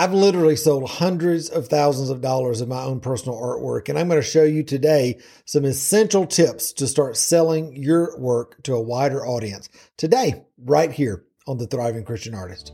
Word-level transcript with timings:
I've 0.00 0.14
literally 0.14 0.54
sold 0.54 0.88
hundreds 0.88 1.48
of 1.48 1.66
thousands 1.66 2.08
of 2.08 2.20
dollars 2.20 2.60
of 2.60 2.68
my 2.68 2.84
own 2.84 3.00
personal 3.00 3.36
artwork, 3.36 3.88
and 3.88 3.98
I'm 3.98 4.06
going 4.06 4.20
to 4.20 4.24
show 4.24 4.44
you 4.44 4.62
today 4.62 5.18
some 5.44 5.64
essential 5.64 6.24
tips 6.24 6.70
to 6.74 6.86
start 6.86 7.16
selling 7.16 7.74
your 7.74 8.16
work 8.16 8.62
to 8.62 8.74
a 8.74 8.80
wider 8.80 9.26
audience 9.26 9.68
today, 9.96 10.44
right 10.56 10.92
here 10.92 11.24
on 11.48 11.58
the 11.58 11.66
Thriving 11.66 12.04
Christian 12.04 12.32
Artist. 12.32 12.72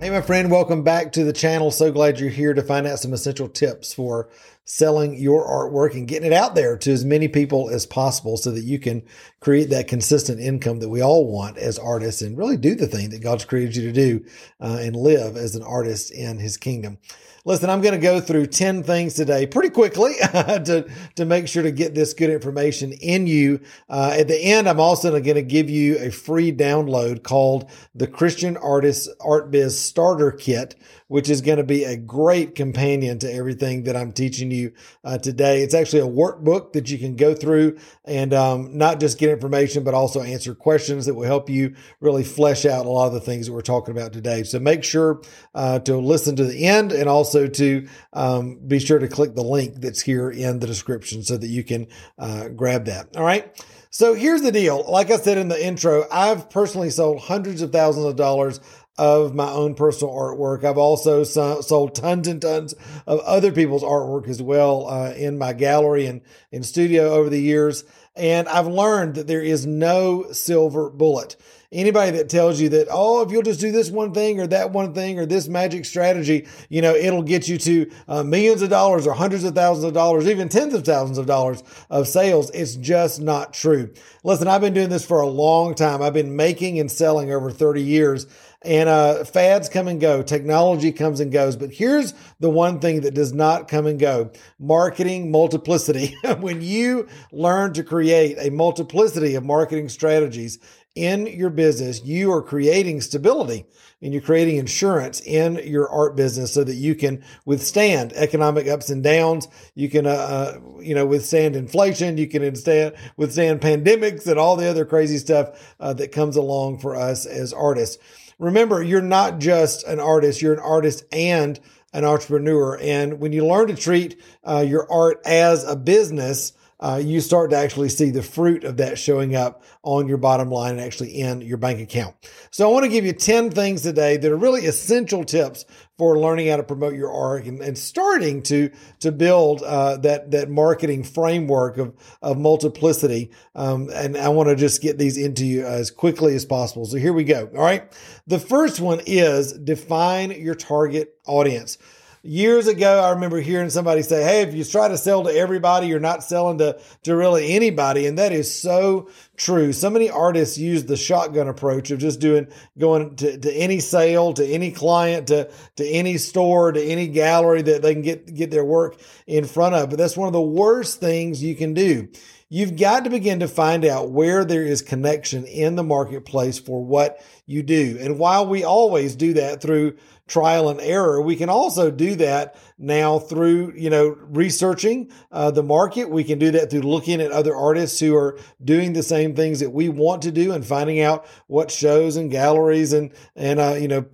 Hey, 0.00 0.08
my 0.08 0.22
friend, 0.22 0.50
welcome 0.50 0.82
back 0.82 1.12
to 1.12 1.22
the 1.22 1.34
channel. 1.34 1.70
So 1.70 1.92
glad 1.92 2.18
you're 2.18 2.30
here 2.30 2.54
to 2.54 2.62
find 2.62 2.86
out 2.86 2.98
some 2.98 3.12
essential 3.12 3.46
tips 3.46 3.92
for 3.92 4.30
selling 4.64 5.18
your 5.18 5.46
artwork 5.46 5.94
and 5.94 6.06
getting 6.06 6.30
it 6.30 6.32
out 6.32 6.54
there 6.54 6.76
to 6.76 6.92
as 6.92 7.04
many 7.04 7.28
people 7.28 7.68
as 7.70 7.84
possible 7.84 8.36
so 8.36 8.50
that 8.50 8.64
you 8.64 8.78
can 8.78 9.02
create 9.40 9.70
that 9.70 9.88
consistent 9.88 10.40
income 10.40 10.78
that 10.78 10.88
we 10.88 11.02
all 11.02 11.26
want 11.26 11.58
as 11.58 11.78
artists 11.78 12.22
and 12.22 12.38
really 12.38 12.56
do 12.56 12.74
the 12.74 12.86
thing 12.86 13.10
that 13.10 13.22
God's 13.22 13.44
created 13.44 13.76
you 13.76 13.82
to 13.82 13.92
do 13.92 14.24
uh, 14.60 14.78
and 14.80 14.94
live 14.94 15.36
as 15.36 15.56
an 15.56 15.62
artist 15.62 16.12
in 16.12 16.38
his 16.38 16.56
kingdom. 16.56 16.98
Listen, 17.44 17.70
I'm 17.70 17.80
going 17.80 17.94
to 17.94 17.98
go 17.98 18.20
through 18.20 18.46
10 18.46 18.84
things 18.84 19.14
today 19.14 19.48
pretty 19.48 19.70
quickly 19.70 20.14
to, 20.22 20.88
to 21.16 21.24
make 21.24 21.48
sure 21.48 21.64
to 21.64 21.72
get 21.72 21.92
this 21.92 22.14
good 22.14 22.30
information 22.30 22.92
in 22.92 23.26
you. 23.26 23.58
Uh, 23.88 24.14
at 24.16 24.28
the 24.28 24.38
end, 24.40 24.68
I'm 24.68 24.78
also 24.78 25.10
going 25.10 25.34
to 25.34 25.42
give 25.42 25.68
you 25.68 25.98
a 25.98 26.10
free 26.10 26.52
download 26.52 27.24
called 27.24 27.68
the 27.96 28.06
Christian 28.06 28.56
Artist 28.56 29.08
Art 29.20 29.50
Biz 29.50 29.76
Starter 29.76 30.30
Kit, 30.30 30.76
which 31.08 31.28
is 31.28 31.40
going 31.40 31.58
to 31.58 31.64
be 31.64 31.82
a 31.82 31.96
great 31.96 32.54
companion 32.54 33.18
to 33.18 33.32
everything 33.32 33.82
that 33.84 33.96
I'm 33.96 34.12
teaching 34.12 34.51
you 34.52 34.72
uh, 35.04 35.18
today. 35.18 35.62
It's 35.62 35.74
actually 35.74 36.00
a 36.00 36.12
workbook 36.12 36.72
that 36.72 36.90
you 36.90 36.98
can 36.98 37.16
go 37.16 37.34
through 37.34 37.78
and 38.04 38.32
um, 38.34 38.76
not 38.76 39.00
just 39.00 39.18
get 39.18 39.30
information, 39.30 39.84
but 39.84 39.94
also 39.94 40.22
answer 40.22 40.54
questions 40.54 41.06
that 41.06 41.14
will 41.14 41.26
help 41.26 41.50
you 41.50 41.74
really 42.00 42.24
flesh 42.24 42.64
out 42.64 42.86
a 42.86 42.90
lot 42.90 43.06
of 43.06 43.12
the 43.12 43.20
things 43.20 43.46
that 43.46 43.52
we're 43.52 43.62
talking 43.62 43.96
about 43.96 44.12
today. 44.12 44.42
So 44.42 44.58
make 44.58 44.84
sure 44.84 45.22
uh, 45.54 45.78
to 45.80 45.96
listen 45.96 46.36
to 46.36 46.44
the 46.44 46.66
end 46.66 46.92
and 46.92 47.08
also 47.08 47.46
to 47.46 47.88
um, 48.12 48.60
be 48.66 48.78
sure 48.78 48.98
to 48.98 49.08
click 49.08 49.34
the 49.34 49.42
link 49.42 49.76
that's 49.76 50.02
here 50.02 50.30
in 50.30 50.58
the 50.58 50.66
description 50.66 51.22
so 51.22 51.36
that 51.36 51.48
you 51.48 51.64
can 51.64 51.86
uh, 52.18 52.48
grab 52.48 52.84
that. 52.86 53.16
All 53.16 53.24
right. 53.24 53.52
So 53.94 54.14
here's 54.14 54.40
the 54.40 54.50
deal. 54.50 54.90
Like 54.90 55.10
I 55.10 55.18
said 55.18 55.36
in 55.36 55.48
the 55.48 55.62
intro, 55.62 56.06
I've 56.10 56.48
personally 56.48 56.88
sold 56.88 57.20
hundreds 57.20 57.60
of 57.60 57.72
thousands 57.72 58.06
of 58.06 58.16
dollars 58.16 58.58
of 58.98 59.34
my 59.34 59.48
own 59.50 59.74
personal 59.74 60.12
artwork. 60.12 60.64
I've 60.64 60.78
also 60.78 61.24
sold 61.24 61.94
tons 61.94 62.28
and 62.28 62.42
tons 62.42 62.74
of 63.06 63.20
other 63.20 63.50
people's 63.50 63.82
artwork 63.82 64.28
as 64.28 64.42
well 64.42 64.86
uh, 64.88 65.12
in 65.12 65.38
my 65.38 65.52
gallery 65.52 66.06
and 66.06 66.20
in 66.50 66.62
studio 66.62 67.10
over 67.12 67.30
the 67.30 67.40
years. 67.40 67.84
And 68.14 68.46
I've 68.48 68.66
learned 68.66 69.14
that 69.14 69.26
there 69.26 69.40
is 69.40 69.66
no 69.66 70.30
silver 70.32 70.90
bullet. 70.90 71.36
Anybody 71.72 72.10
that 72.18 72.28
tells 72.28 72.60
you 72.60 72.68
that, 72.68 72.88
oh, 72.90 73.22
if 73.22 73.32
you'll 73.32 73.40
just 73.40 73.60
do 73.60 73.72
this 73.72 73.90
one 73.90 74.12
thing 74.12 74.38
or 74.38 74.46
that 74.48 74.72
one 74.72 74.92
thing 74.92 75.18
or 75.18 75.24
this 75.24 75.48
magic 75.48 75.86
strategy, 75.86 76.46
you 76.68 76.82
know, 76.82 76.94
it'll 76.94 77.22
get 77.22 77.48
you 77.48 77.56
to 77.56 77.90
uh, 78.08 78.22
millions 78.22 78.60
of 78.60 78.68
dollars 78.68 79.06
or 79.06 79.14
hundreds 79.14 79.44
of 79.44 79.54
thousands 79.54 79.86
of 79.86 79.94
dollars, 79.94 80.28
even 80.28 80.50
tens 80.50 80.74
of 80.74 80.84
thousands 80.84 81.16
of 81.16 81.24
dollars 81.24 81.62
of 81.88 82.06
sales, 82.06 82.50
it's 82.50 82.76
just 82.76 83.22
not 83.22 83.54
true. 83.54 83.90
Listen, 84.22 84.48
I've 84.48 84.60
been 84.60 84.74
doing 84.74 84.90
this 84.90 85.06
for 85.06 85.22
a 85.22 85.26
long 85.26 85.74
time. 85.74 86.02
I've 86.02 86.12
been 86.12 86.36
making 86.36 86.78
and 86.78 86.90
selling 86.92 87.32
over 87.32 87.50
30 87.50 87.80
years. 87.80 88.26
And 88.64 88.88
uh, 88.88 89.24
fads 89.24 89.68
come 89.68 89.88
and 89.88 90.00
go, 90.00 90.22
technology 90.22 90.92
comes 90.92 91.20
and 91.20 91.32
goes. 91.32 91.56
But 91.56 91.72
here's 91.72 92.14
the 92.38 92.50
one 92.50 92.78
thing 92.78 93.00
that 93.00 93.14
does 93.14 93.32
not 93.32 93.68
come 93.68 93.86
and 93.86 93.98
go 93.98 94.30
marketing 94.58 95.30
multiplicity. 95.30 96.14
when 96.38 96.62
you 96.62 97.08
learn 97.32 97.72
to 97.74 97.82
create 97.82 98.36
a 98.38 98.50
multiplicity 98.50 99.34
of 99.34 99.44
marketing 99.44 99.88
strategies 99.88 100.58
in 100.94 101.26
your 101.26 101.50
business, 101.50 102.04
you 102.04 102.30
are 102.32 102.42
creating 102.42 103.00
stability 103.00 103.64
and 104.02 104.12
you're 104.12 104.22
creating 104.22 104.56
insurance 104.56 105.20
in 105.20 105.60
your 105.64 105.88
art 105.88 106.16
business 106.16 106.52
so 106.52 106.62
that 106.64 106.74
you 106.74 106.94
can 106.94 107.24
withstand 107.46 108.12
economic 108.14 108.66
ups 108.66 108.90
and 108.90 109.02
downs. 109.02 109.48
You 109.74 109.88
can, 109.88 110.06
uh, 110.06 110.10
uh, 110.10 110.60
you 110.80 110.94
know, 110.94 111.06
withstand 111.06 111.56
inflation. 111.56 112.18
You 112.18 112.26
can 112.28 112.42
withstand, 112.42 112.94
withstand 113.16 113.60
pandemics 113.60 114.26
and 114.26 114.38
all 114.38 114.56
the 114.56 114.68
other 114.68 114.84
crazy 114.84 115.18
stuff 115.18 115.74
uh, 115.80 115.94
that 115.94 116.12
comes 116.12 116.36
along 116.36 116.80
for 116.80 116.96
us 116.96 117.26
as 117.26 117.52
artists 117.52 117.98
remember, 118.42 118.82
you're 118.82 119.00
not 119.00 119.38
just 119.38 119.84
an 119.86 120.00
artist, 120.00 120.42
you're 120.42 120.52
an 120.52 120.58
artist 120.58 121.04
and 121.12 121.58
an 121.92 122.04
entrepreneur. 122.04 122.76
And 122.80 123.20
when 123.20 123.32
you 123.32 123.46
learn 123.46 123.68
to 123.68 123.76
treat 123.76 124.20
uh, 124.44 124.64
your 124.66 124.90
art 124.90 125.20
as 125.24 125.64
a 125.64 125.76
business, 125.76 126.52
uh, 126.80 127.00
you 127.02 127.20
start 127.20 127.50
to 127.50 127.56
actually 127.56 127.88
see 127.88 128.10
the 128.10 128.22
fruit 128.22 128.64
of 128.64 128.78
that 128.78 128.98
showing 128.98 129.36
up 129.36 129.62
on 129.84 130.08
your 130.08 130.16
bottom 130.18 130.50
line 130.50 130.72
and 130.72 130.80
actually 130.80 131.10
in 131.10 131.40
your 131.40 131.56
bank 131.56 131.80
account. 131.80 132.16
So 132.50 132.68
I 132.68 132.72
want 132.72 132.84
to 132.84 132.90
give 132.90 133.06
you 133.06 133.12
10 133.12 133.50
things 133.50 133.82
today 133.82 134.16
that 134.16 134.32
are 134.32 134.36
really 134.36 134.66
essential 134.66 135.22
tips 135.22 135.64
for 136.02 136.18
learning 136.18 136.48
how 136.48 136.56
to 136.56 136.64
promote 136.64 136.94
your 136.94 137.12
art 137.12 137.44
and, 137.44 137.60
and 137.60 137.78
starting 137.78 138.42
to 138.42 138.68
to 138.98 139.12
build 139.12 139.62
uh, 139.62 139.96
that 139.98 140.32
that 140.32 140.50
marketing 140.50 141.04
framework 141.04 141.78
of 141.78 141.94
of 142.20 142.36
multiplicity. 142.36 143.30
Um, 143.54 143.88
and 143.94 144.16
I 144.16 144.30
want 144.30 144.48
to 144.48 144.56
just 144.56 144.82
get 144.82 144.98
these 144.98 145.16
into 145.16 145.46
you 145.46 145.64
as 145.64 145.92
quickly 145.92 146.34
as 146.34 146.44
possible. 146.44 146.86
So 146.86 146.96
here 146.96 147.12
we 147.12 147.22
go. 147.22 147.48
All 147.54 147.62
right. 147.62 147.84
The 148.26 148.40
first 148.40 148.80
one 148.80 149.00
is 149.06 149.52
define 149.52 150.32
your 150.32 150.56
target 150.56 151.14
audience 151.24 151.78
years 152.22 152.68
ago, 152.68 153.00
I 153.00 153.10
remember 153.10 153.40
hearing 153.40 153.70
somebody 153.70 154.02
say, 154.02 154.22
Hey, 154.22 154.42
if 154.42 154.54
you 154.54 154.64
try 154.64 154.88
to 154.88 154.96
sell 154.96 155.24
to 155.24 155.30
everybody, 155.30 155.88
you're 155.88 156.00
not 156.00 156.22
selling 156.22 156.58
to, 156.58 156.80
to 157.02 157.16
really 157.16 157.52
anybody. 157.52 158.06
And 158.06 158.18
that 158.18 158.32
is 158.32 158.52
so 158.52 159.10
true. 159.36 159.72
So 159.72 159.90
many 159.90 160.08
artists 160.08 160.56
use 160.56 160.84
the 160.84 160.96
shotgun 160.96 161.48
approach 161.48 161.90
of 161.90 161.98
just 161.98 162.20
doing, 162.20 162.46
going 162.78 163.16
to, 163.16 163.38
to 163.38 163.52
any 163.52 163.80
sale, 163.80 164.32
to 164.34 164.46
any 164.46 164.70
client, 164.70 165.26
to, 165.28 165.50
to 165.76 165.86
any 165.86 166.16
store, 166.18 166.72
to 166.72 166.82
any 166.82 167.08
gallery 167.08 167.62
that 167.62 167.82
they 167.82 167.94
can 167.94 168.02
get, 168.02 168.32
get 168.34 168.50
their 168.50 168.64
work 168.64 169.00
in 169.26 169.44
front 169.44 169.74
of. 169.74 169.90
But 169.90 169.98
that's 169.98 170.16
one 170.16 170.28
of 170.28 170.32
the 170.32 170.40
worst 170.40 171.00
things 171.00 171.42
you 171.42 171.56
can 171.56 171.74
do. 171.74 172.08
You've 172.48 172.76
got 172.76 173.04
to 173.04 173.10
begin 173.10 173.40
to 173.40 173.48
find 173.48 173.82
out 173.82 174.10
where 174.10 174.44
there 174.44 174.62
is 174.62 174.82
connection 174.82 175.46
in 175.46 175.74
the 175.74 175.82
marketplace 175.82 176.58
for 176.58 176.84
what 176.84 177.24
you 177.46 177.62
do. 177.62 177.96
And 177.98 178.18
while 178.18 178.46
we 178.46 178.62
always 178.62 179.16
do 179.16 179.32
that 179.32 179.62
through 179.62 179.96
trial 180.32 180.70
and 180.70 180.80
error. 180.80 181.20
We 181.20 181.36
can 181.36 181.50
also 181.50 181.90
do 181.90 182.14
that 182.16 182.56
now 182.78 183.18
through, 183.18 183.74
you 183.76 183.90
know, 183.90 184.16
researching 184.18 185.12
uh, 185.30 185.50
the 185.50 185.62
market. 185.62 186.08
We 186.08 186.24
can 186.24 186.38
do 186.38 186.50
that 186.52 186.70
through 186.70 186.80
looking 186.80 187.20
at 187.20 187.30
other 187.30 187.54
artists 187.54 188.00
who 188.00 188.16
are 188.16 188.38
doing 188.64 188.94
the 188.94 189.02
same 189.02 189.36
things 189.36 189.60
that 189.60 189.70
we 189.70 189.90
want 189.90 190.22
to 190.22 190.32
do 190.32 190.52
and 190.52 190.64
finding 190.64 191.02
out 191.02 191.26
what 191.48 191.70
shows 191.70 192.16
and 192.16 192.30
galleries 192.30 192.94
and, 192.94 193.12
and, 193.36 193.60
uh, 193.60 193.74
you 193.78 193.88
know, 193.88 194.06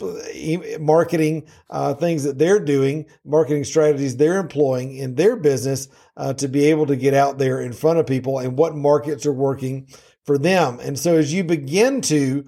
marketing 0.80 1.46
uh, 1.70 1.94
things 1.94 2.24
that 2.24 2.38
they're 2.38 2.58
doing, 2.58 3.06
marketing 3.24 3.62
strategies 3.62 4.16
they're 4.16 4.40
employing 4.40 4.96
in 4.96 5.14
their 5.14 5.36
business 5.36 5.86
uh, 6.16 6.32
to 6.34 6.48
be 6.48 6.64
able 6.64 6.86
to 6.86 6.96
get 6.96 7.14
out 7.14 7.38
there 7.38 7.60
in 7.60 7.72
front 7.72 8.00
of 8.00 8.08
people 8.08 8.40
and 8.40 8.58
what 8.58 8.74
markets 8.74 9.24
are 9.24 9.32
working 9.32 9.86
for 10.26 10.36
them. 10.36 10.80
And 10.80 10.98
so 10.98 11.16
as 11.16 11.32
you 11.32 11.44
begin 11.44 12.00
to 12.02 12.44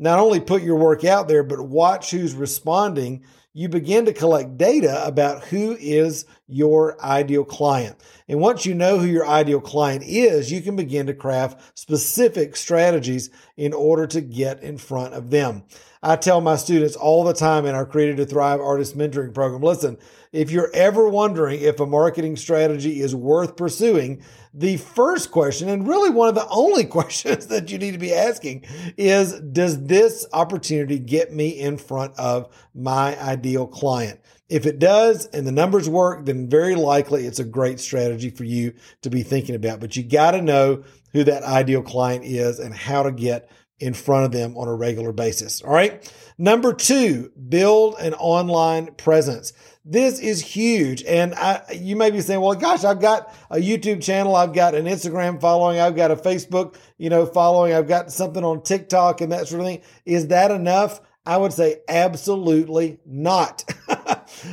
not 0.00 0.18
only 0.18 0.40
put 0.40 0.62
your 0.62 0.76
work 0.76 1.04
out 1.04 1.28
there, 1.28 1.42
but 1.42 1.60
watch 1.60 2.10
who's 2.10 2.34
responding, 2.34 3.22
you 3.52 3.68
begin 3.68 4.04
to 4.04 4.12
collect 4.12 4.56
data 4.56 5.04
about 5.04 5.44
who 5.44 5.76
is 5.78 6.24
your 6.46 7.00
ideal 7.04 7.44
client. 7.44 7.96
And 8.28 8.40
once 8.40 8.64
you 8.64 8.74
know 8.74 8.98
who 8.98 9.06
your 9.06 9.26
ideal 9.26 9.60
client 9.60 10.04
is, 10.06 10.50
you 10.50 10.62
can 10.62 10.76
begin 10.76 11.06
to 11.06 11.14
craft 11.14 11.78
specific 11.78 12.56
strategies 12.56 13.28
in 13.56 13.72
order 13.72 14.06
to 14.06 14.20
get 14.20 14.62
in 14.62 14.78
front 14.78 15.14
of 15.14 15.30
them. 15.30 15.64
I 16.02 16.16
tell 16.16 16.40
my 16.40 16.56
students 16.56 16.96
all 16.96 17.24
the 17.24 17.34
time 17.34 17.66
in 17.66 17.74
our 17.74 17.84
Created 17.84 18.16
to 18.18 18.26
Thrive 18.26 18.60
Artist 18.60 18.96
Mentoring 18.96 19.34
Program 19.34 19.62
listen, 19.62 19.98
if 20.32 20.50
you're 20.50 20.70
ever 20.72 21.08
wondering 21.08 21.60
if 21.60 21.80
a 21.80 21.86
marketing 21.86 22.36
strategy 22.36 23.00
is 23.00 23.14
worth 23.14 23.56
pursuing, 23.56 24.22
the 24.54 24.76
first 24.76 25.30
question, 25.30 25.68
and 25.68 25.88
really 25.88 26.10
one 26.10 26.28
of 26.28 26.34
the 26.34 26.48
only 26.48 26.84
questions 26.86 27.48
that 27.48 27.70
you 27.70 27.78
need 27.78 27.92
to 27.92 27.98
be 27.98 28.14
asking, 28.14 28.64
is 28.96 29.40
Does 29.40 29.84
this 29.84 30.26
opportunity 30.32 30.98
get 30.98 31.32
me 31.32 31.48
in 31.48 31.78
front 31.78 32.16
of 32.18 32.48
my 32.74 33.20
ideal 33.20 33.66
client? 33.66 34.20
If 34.48 34.66
it 34.66 34.80
does 34.80 35.26
and 35.26 35.46
the 35.46 35.52
numbers 35.52 35.88
work, 35.88 36.26
then 36.26 36.48
very 36.48 36.74
likely 36.74 37.26
it's 37.26 37.38
a 37.38 37.44
great 37.44 37.78
strategy 37.78 38.30
for 38.30 38.44
you 38.44 38.74
to 39.02 39.10
be 39.10 39.22
thinking 39.22 39.54
about. 39.54 39.80
But 39.80 39.96
you 39.96 40.02
got 40.02 40.32
to 40.32 40.42
know 40.42 40.84
who 41.12 41.22
that 41.24 41.44
ideal 41.44 41.82
client 41.82 42.24
is 42.24 42.58
and 42.58 42.74
how 42.74 43.04
to 43.04 43.12
get 43.12 43.48
in 43.78 43.94
front 43.94 44.26
of 44.26 44.32
them 44.32 44.56
on 44.56 44.68
a 44.68 44.74
regular 44.74 45.12
basis. 45.12 45.62
All 45.62 45.72
right. 45.72 46.12
Number 46.36 46.72
two, 46.72 47.32
build 47.48 47.96
an 47.98 48.14
online 48.14 48.94
presence. 48.94 49.52
This 49.90 50.20
is 50.20 50.40
huge. 50.40 51.02
And 51.02 51.34
I, 51.34 51.62
you 51.74 51.96
may 51.96 52.12
be 52.12 52.20
saying, 52.20 52.40
well, 52.40 52.54
gosh, 52.54 52.84
I've 52.84 53.00
got 53.00 53.34
a 53.50 53.56
YouTube 53.56 54.00
channel. 54.00 54.36
I've 54.36 54.52
got 54.52 54.76
an 54.76 54.84
Instagram 54.84 55.40
following. 55.40 55.80
I've 55.80 55.96
got 55.96 56.12
a 56.12 56.16
Facebook, 56.16 56.76
you 56.96 57.10
know, 57.10 57.26
following. 57.26 57.72
I've 57.72 57.88
got 57.88 58.12
something 58.12 58.44
on 58.44 58.62
TikTok 58.62 59.20
and 59.20 59.32
that 59.32 59.48
sort 59.48 59.62
of 59.62 59.66
thing. 59.66 59.82
Is 60.06 60.28
that 60.28 60.52
enough? 60.52 61.00
I 61.26 61.38
would 61.38 61.52
say 61.52 61.80
absolutely 61.88 63.00
not. 63.04 63.64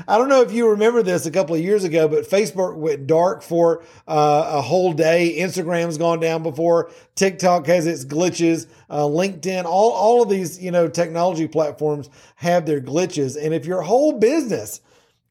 I 0.07 0.17
don't 0.17 0.27
know 0.27 0.41
if 0.41 0.51
you 0.51 0.71
remember 0.71 1.03
this 1.03 1.27
a 1.27 1.31
couple 1.31 1.53
of 1.53 1.61
years 1.61 1.83
ago, 1.83 2.07
but 2.07 2.27
Facebook 2.27 2.75
went 2.75 3.05
dark 3.05 3.43
for 3.43 3.83
uh, 4.07 4.49
a 4.55 4.61
whole 4.61 4.91
day. 4.91 5.35
Instagram's 5.37 5.99
gone 5.99 6.19
down 6.19 6.41
before. 6.41 6.89
TikTok 7.13 7.67
has 7.67 7.85
its 7.85 8.05
glitches. 8.05 8.65
Uh, 8.89 9.03
LinkedIn, 9.03 9.65
all, 9.65 9.91
all 9.91 10.23
of 10.23 10.29
these, 10.29 10.59
you 10.59 10.71
know, 10.71 10.87
technology 10.87 11.47
platforms 11.47 12.09
have 12.37 12.65
their 12.65 12.81
glitches. 12.81 13.37
And 13.39 13.53
if 13.53 13.67
your 13.67 13.83
whole 13.83 14.13
business 14.13 14.81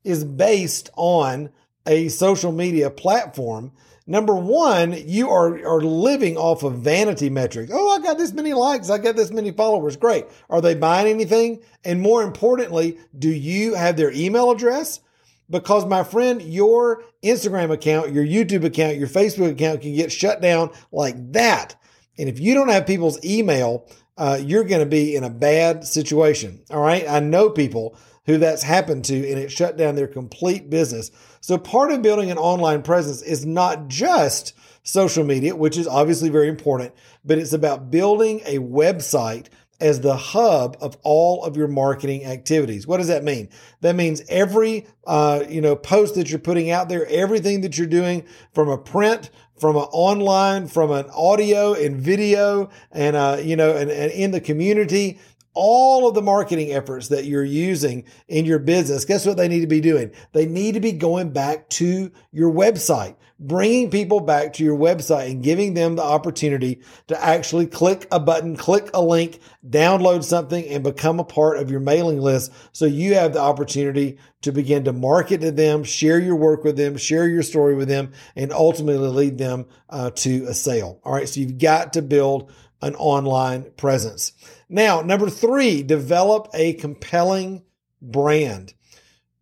is 0.07 0.25
based 0.25 0.89
on 0.97 1.51
a 1.87 2.09
social 2.09 2.53
media 2.53 2.91
platform, 2.91 3.73
number 4.07 4.35
one, 4.35 4.93
you 4.93 5.29
are, 5.31 5.57
are 5.67 5.81
living 5.81 6.37
off 6.37 6.63
of 6.63 6.79
vanity 6.79 7.29
metrics. 7.29 7.73
Oh, 7.75 7.91
I 7.91 8.01
got 8.01 8.19
this 8.19 8.33
many 8.33 8.53
likes. 8.53 8.89
I 8.89 8.99
got 8.99 9.17
this 9.17 9.31
many 9.31 9.51
followers. 9.51 9.97
Great. 9.97 10.27
Are 10.49 10.61
they 10.61 10.75
buying 10.75 11.09
anything? 11.09 11.61
And 11.85 12.01
more 12.01 12.23
importantly, 12.23 12.99
do 13.19 13.29
you 13.29 13.75
have 13.75 13.97
their 13.97 14.13
email 14.13 14.51
address? 14.51 15.01
Because 15.49 15.87
my 15.87 16.03
friend, 16.03 16.43
your 16.43 17.05
Instagram 17.23 17.71
account, 17.71 18.13
your 18.13 18.25
YouTube 18.25 18.65
account, 18.65 18.97
your 18.97 19.09
Facebook 19.09 19.53
account 19.53 19.83
can 19.83 19.95
get 19.95 20.11
shut 20.11 20.41
down 20.41 20.71
like 20.91 21.33
that. 21.33 21.77
And 22.19 22.29
if 22.29 22.41
you 22.41 22.55
don't 22.55 22.69
have 22.69 22.87
people's 22.87 23.25
email, 23.25 23.89
uh, 24.17 24.41
you're 24.43 24.65
going 24.65 24.81
to 24.81 24.87
be 24.87 25.15
in 25.15 25.23
a 25.23 25.31
bad 25.31 25.85
situation. 25.85 26.63
All 26.71 26.81
right. 26.81 27.09
I 27.09 27.21
know 27.21 27.51
people 27.51 27.97
who 28.27 28.39
that's 28.39 28.63
happened 28.63 29.05
to 29.07 29.17
and 29.17 29.39
it 29.39 29.51
shut 29.51 29.77
down 29.77 29.95
their 29.95 30.07
complete 30.07 30.69
business. 30.69 31.11
So 31.41 31.57
part 31.59 31.93
of 31.93 32.03
building 32.03 32.31
an 32.31 32.39
online 32.39 32.83
presence 32.83 33.23
is 33.23 33.47
not 33.47 33.89
just 33.89 34.53
social 34.83 35.25
media, 35.25 35.57
which 35.57 35.79
is 35.79 35.87
obviously 35.87 36.29
very 36.29 36.49
important, 36.49 36.93
but 37.25 37.39
it's 37.39 37.53
about 37.53 37.91
building 37.91 38.41
a 38.45 38.59
website 38.59 39.47
as 39.81 40.01
the 40.01 40.17
hub 40.17 40.77
of 40.81 40.97
all 41.03 41.45
of 41.45 41.57
your 41.57 41.69
marketing 41.69 42.25
activities. 42.25 42.87
What 42.87 42.97
does 42.97 43.09
that 43.09 43.25
mean? 43.25 43.49
That 43.83 43.95
means 43.95 44.23
every 44.29 44.87
uh, 45.07 45.45
you 45.49 45.61
know 45.61 45.77
post 45.77 46.15
that 46.15 46.31
you're 46.31 46.39
putting 46.39 46.71
out 46.71 46.89
there, 46.89 47.07
everything 47.07 47.61
that 47.61 47.77
you're 47.77 47.87
doing 47.87 48.25
from 48.55 48.69
a 48.69 48.79
print, 48.79 49.31
from 49.59 49.77
an 49.77 49.83
online, 49.93 50.69
from 50.69 50.91
an 50.91 51.07
audio 51.15 51.75
and 51.75 51.97
video, 51.97 52.71
and 52.91 53.17
uh, 53.17 53.39
you 53.43 53.57
know, 53.57 53.77
and, 53.77 53.91
and 53.91 54.13
in 54.13 54.31
the 54.31 54.41
community, 54.41 55.19
all 55.57 56.07
of 56.07 56.15
the 56.15 56.23
marketing 56.23 56.71
efforts 56.71 57.09
that 57.09 57.25
you're 57.25 57.43
using 57.43 58.05
in 58.29 58.45
your 58.45 58.59
business, 58.59 59.05
guess 59.05 59.27
what 59.27 59.39
they 59.39 59.49
need 59.49 59.61
to 59.61 59.67
be 59.67 59.81
doing? 59.81 60.13
They 60.33 60.47
need 60.47 60.75
to 60.75 60.81
be 60.81 60.93
going 60.93 61.31
back 61.31 61.69
to 61.71 62.13
your 62.31 62.53
website, 62.53 63.17
bringing 63.41 63.91
people 63.91 64.21
back 64.21 64.53
to 64.53 64.65
your 64.65 64.77
website 64.77 65.31
and 65.31 65.43
giving 65.43 65.75
them 65.75 65.97
the 65.97 66.03
opportunity 66.03 66.83
to 67.09 67.25
actually 67.25 67.67
click 67.67 68.07
a 68.13 68.21
button, 68.21 68.55
click 68.57 68.91
a 68.93 69.01
link, 69.01 69.41
download 69.69 70.23
something 70.23 70.67
and 70.69 70.85
become 70.85 71.19
a 71.19 71.25
part 71.25 71.59
of 71.59 71.71
your 71.71 71.81
mailing 71.81 72.21
list. 72.21 72.53
So 72.73 72.85
you 72.85 73.15
have 73.15 73.33
the 73.33 73.41
opportunity 73.41 74.19
to 74.43 74.53
begin 74.53 74.85
to 74.85 74.93
market 74.93 75.41
to 75.41 75.51
them, 75.51 75.83
share 75.85 76.21
your 76.21 76.37
work 76.37 76.65
with 76.65 76.77
them, 76.77 76.97
share 76.97 77.27
your 77.27 77.43
story 77.43 77.75
with 77.75 77.89
them, 77.89 78.13
and 78.37 78.53
ultimately 78.53 79.09
lead 79.09 79.39
them 79.39 79.67
uh, 79.89 80.11
to 80.11 80.45
a 80.45 80.55
sale. 80.55 81.01
All 81.03 81.15
right. 81.15 81.29
So 81.29 81.41
you've 81.41 81.59
got 81.59 81.95
to 81.95 82.03
build 82.03 82.53
an 82.87 82.95
online 82.95 83.71
presence. 83.77 84.33
Now, 84.69 85.03
number 85.03 85.29
three, 85.29 85.83
develop 85.83 86.49
a 86.55 86.75
compelling 86.75 87.63
brand. 88.01 88.75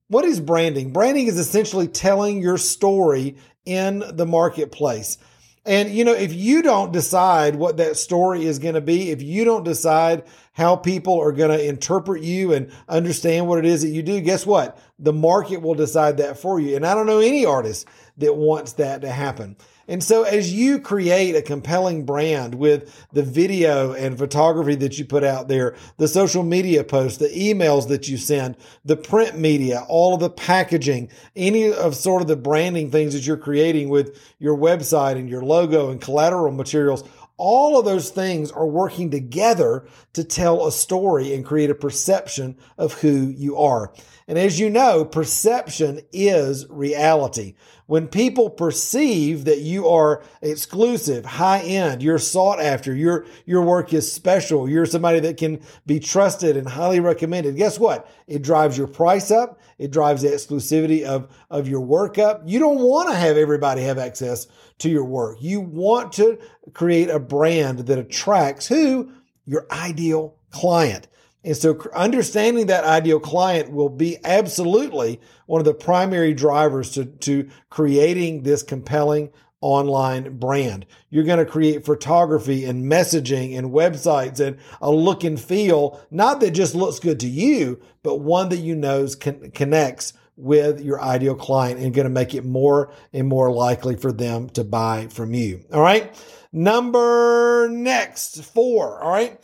What 0.09 0.25
is 0.25 0.41
branding? 0.41 0.93
Branding 0.93 1.27
is 1.27 1.39
essentially 1.39 1.89
telling 1.89 2.43
your 2.43 2.59
story 2.59 3.37
in 3.65 4.03
the 4.13 4.27
marketplace. 4.27 5.19
And, 5.67 5.91
you 5.91 6.05
know, 6.05 6.13
if 6.13 6.35
you 6.35 6.61
don't 6.61 6.93
decide 6.93 7.57
what 7.57 7.79
that 7.79 7.97
story 7.97 8.45
is 8.45 8.59
going 8.59 8.75
to 8.75 8.83
be, 8.83 9.11
if 9.11 9.23
you 9.23 9.45
don't 9.45 9.65
decide 9.65 10.25
how 10.53 10.77
people 10.77 11.19
are 11.19 11.33
going 11.33 11.57
to 11.57 11.67
interpret 11.67 12.23
you 12.23 12.53
and 12.53 12.71
understand 12.87 13.49
what 13.49 13.59
it 13.59 13.65
is 13.65 13.81
that 13.81 13.89
you 13.89 14.03
do, 14.03 14.21
guess 14.21 14.45
what? 14.45 14.79
The 15.05 15.13
market 15.13 15.63
will 15.63 15.75
decide 15.75 16.17
that 16.17 16.39
for 16.39 16.59
you. 16.59 16.75
And 16.75 16.85
I 16.85 16.95
don't 16.95 17.07
know 17.07 17.21
any 17.21 17.45
artist 17.47 17.87
that 18.19 18.35
wants 18.35 18.73
that 18.75 19.03
to 19.03 19.11
happen. 19.11 19.57
And 19.87 20.03
so 20.03 20.23
as 20.23 20.53
you 20.53 20.79
create 20.79 21.35
a 21.35 21.43
compelling 21.43 22.07
brand 22.07 22.55
with 22.55 23.07
the 23.13 23.23
video 23.23 23.93
and 23.93 24.17
photography 24.17 24.77
that 24.77 24.99
you 24.99 25.05
put 25.05 25.25
out 25.25 25.49
there, 25.49 25.77
the 25.99 26.09
social 26.09 26.43
media 26.43 26.85
posts, 26.85 27.19
the 27.19 27.29
emails 27.29 27.89
that 27.89 28.09
you 28.09 28.17
send, 28.17 28.57
the 28.85 28.97
print 28.97 29.39
media, 29.39 29.85
all 29.87 30.15
of 30.15 30.21
the 30.21 30.31
packaging, 30.31 31.11
any 31.37 31.71
of 31.71 31.95
sort 31.95 32.23
of 32.23 32.29
the 32.29 32.37
branding 32.37 32.91
things 32.91 33.13
that 33.13 33.27
you're 33.27 33.37
creating 33.37 33.91
with 33.91 34.19
your 34.39 34.57
website 34.57 35.17
and 35.17 35.29
your 35.29 35.43
logo 35.43 35.91
and 35.91 36.01
collateral 36.01 36.53
materials, 36.53 37.05
all 37.37 37.79
of 37.79 37.85
those 37.85 38.11
things 38.11 38.51
are 38.53 38.67
working 38.67 39.11
together 39.11 39.87
to 40.13 40.25
tell 40.25 40.67
a 40.67 40.73
story 40.73 41.35
and 41.35 41.45
create 41.45 41.69
a 41.69 41.75
perception 41.75 42.57
of 42.79 42.95
who 42.95 43.35
you 43.37 43.59
are. 43.59 43.93
And 44.27 44.39
as 44.39 44.59
you 44.59 44.71
know, 44.71 45.05
perception 45.05 46.01
is 46.13 46.67
reality. 46.71 47.55
When 47.87 48.09
people 48.09 48.49
perceive 48.49 49.45
that 49.45 49.61
you 49.61 49.87
are 49.89 50.23
exclusive, 50.41 51.27
high 51.27 51.61
end, 51.61 52.03
you're 52.03 52.19
sought 52.19 52.59
after, 52.59 52.95
your, 52.95 53.27
your 53.45 53.61
work 53.61 53.93
is 53.93 54.11
special, 54.11 54.67
you're 54.67 54.87
somebody 54.87 55.21
that 55.21 55.37
can 55.37 55.61
be 55.85 56.01
trusted 56.01 56.57
and 56.57 56.67
highly 56.67 57.01
recommended, 57.01 57.57
guess 57.57 57.79
what? 57.79 58.11
It 58.27 58.41
drives 58.41 58.79
your 58.79 58.87
price 58.87 59.31
up. 59.31 59.61
It 59.77 59.91
drives 59.91 60.23
the 60.23 60.29
exclusivity 60.29 61.05
of, 61.05 61.29
of 61.51 61.69
your 61.69 61.81
work 61.81 62.17
up. 62.17 62.43
You 62.47 62.59
don't 62.59 62.79
want 62.79 63.11
to 63.11 63.15
have 63.15 63.37
everybody 63.37 63.83
have 63.83 63.99
access 63.99 64.47
to 64.79 64.89
your 64.89 65.05
work. 65.05 65.39
You 65.41 65.61
want 65.61 66.15
to 66.15 66.39
create 66.73 67.11
a 67.11 67.19
brand 67.19 67.81
that 67.81 67.99
attracts 67.99 68.69
who? 68.69 69.13
Your 69.45 69.67
ideal 69.71 70.37
client. 70.51 71.09
And 71.45 71.57
so 71.57 71.79
understanding 71.95 72.67
that 72.67 72.85
ideal 72.85 73.21
client 73.21 73.71
will 73.71 73.91
be 73.91 74.17
absolutely 74.25 75.21
one 75.47 75.61
of 75.61 75.67
the 75.67 75.75
primary 75.75 76.33
drivers 76.33 76.91
to, 76.93 77.05
to 77.05 77.49
creating 77.69 78.43
this 78.43 78.63
compelling 78.63 79.31
online 79.61 80.39
brand. 80.39 80.87
You're 81.11 81.25
going 81.25 81.39
to 81.39 81.51
create 81.51 81.85
photography 81.85 82.65
and 82.65 82.91
messaging 82.91 83.57
and 83.57 83.73
websites 83.73 84.41
and 84.41 84.59
a 84.81 84.91
look 84.91 85.23
and 85.23 85.41
feel, 85.41 86.01
not 86.11 86.41
that 86.41 86.53
just 86.53 86.75
looks 86.75 86.99
good 86.99 87.21
to 87.21 87.29
you, 87.29 87.81
but 88.03 88.17
one 88.17 88.49
that 88.49 88.59
you 88.59 88.75
know 88.75 89.07
con- 89.21 89.51
connects 89.53 90.15
with 90.37 90.81
your 90.81 91.01
ideal 91.01 91.35
client 91.35 91.79
and 91.79 91.95
going 91.95 92.05
to 92.05 92.11
make 92.11 92.35
it 92.35 92.45
more 92.45 92.93
and 93.13 93.29
more 93.29 93.53
likely 93.53 93.97
for 93.97 94.13
them 94.13 94.49
to 94.51 94.65
buy 94.65 95.09
from 95.09 95.33
you. 95.33 95.65
All 95.73 95.81
right. 95.81 96.15
Number 96.53 97.69
next 97.71 98.43
four. 98.45 99.03
All 99.03 99.11
right 99.11 99.41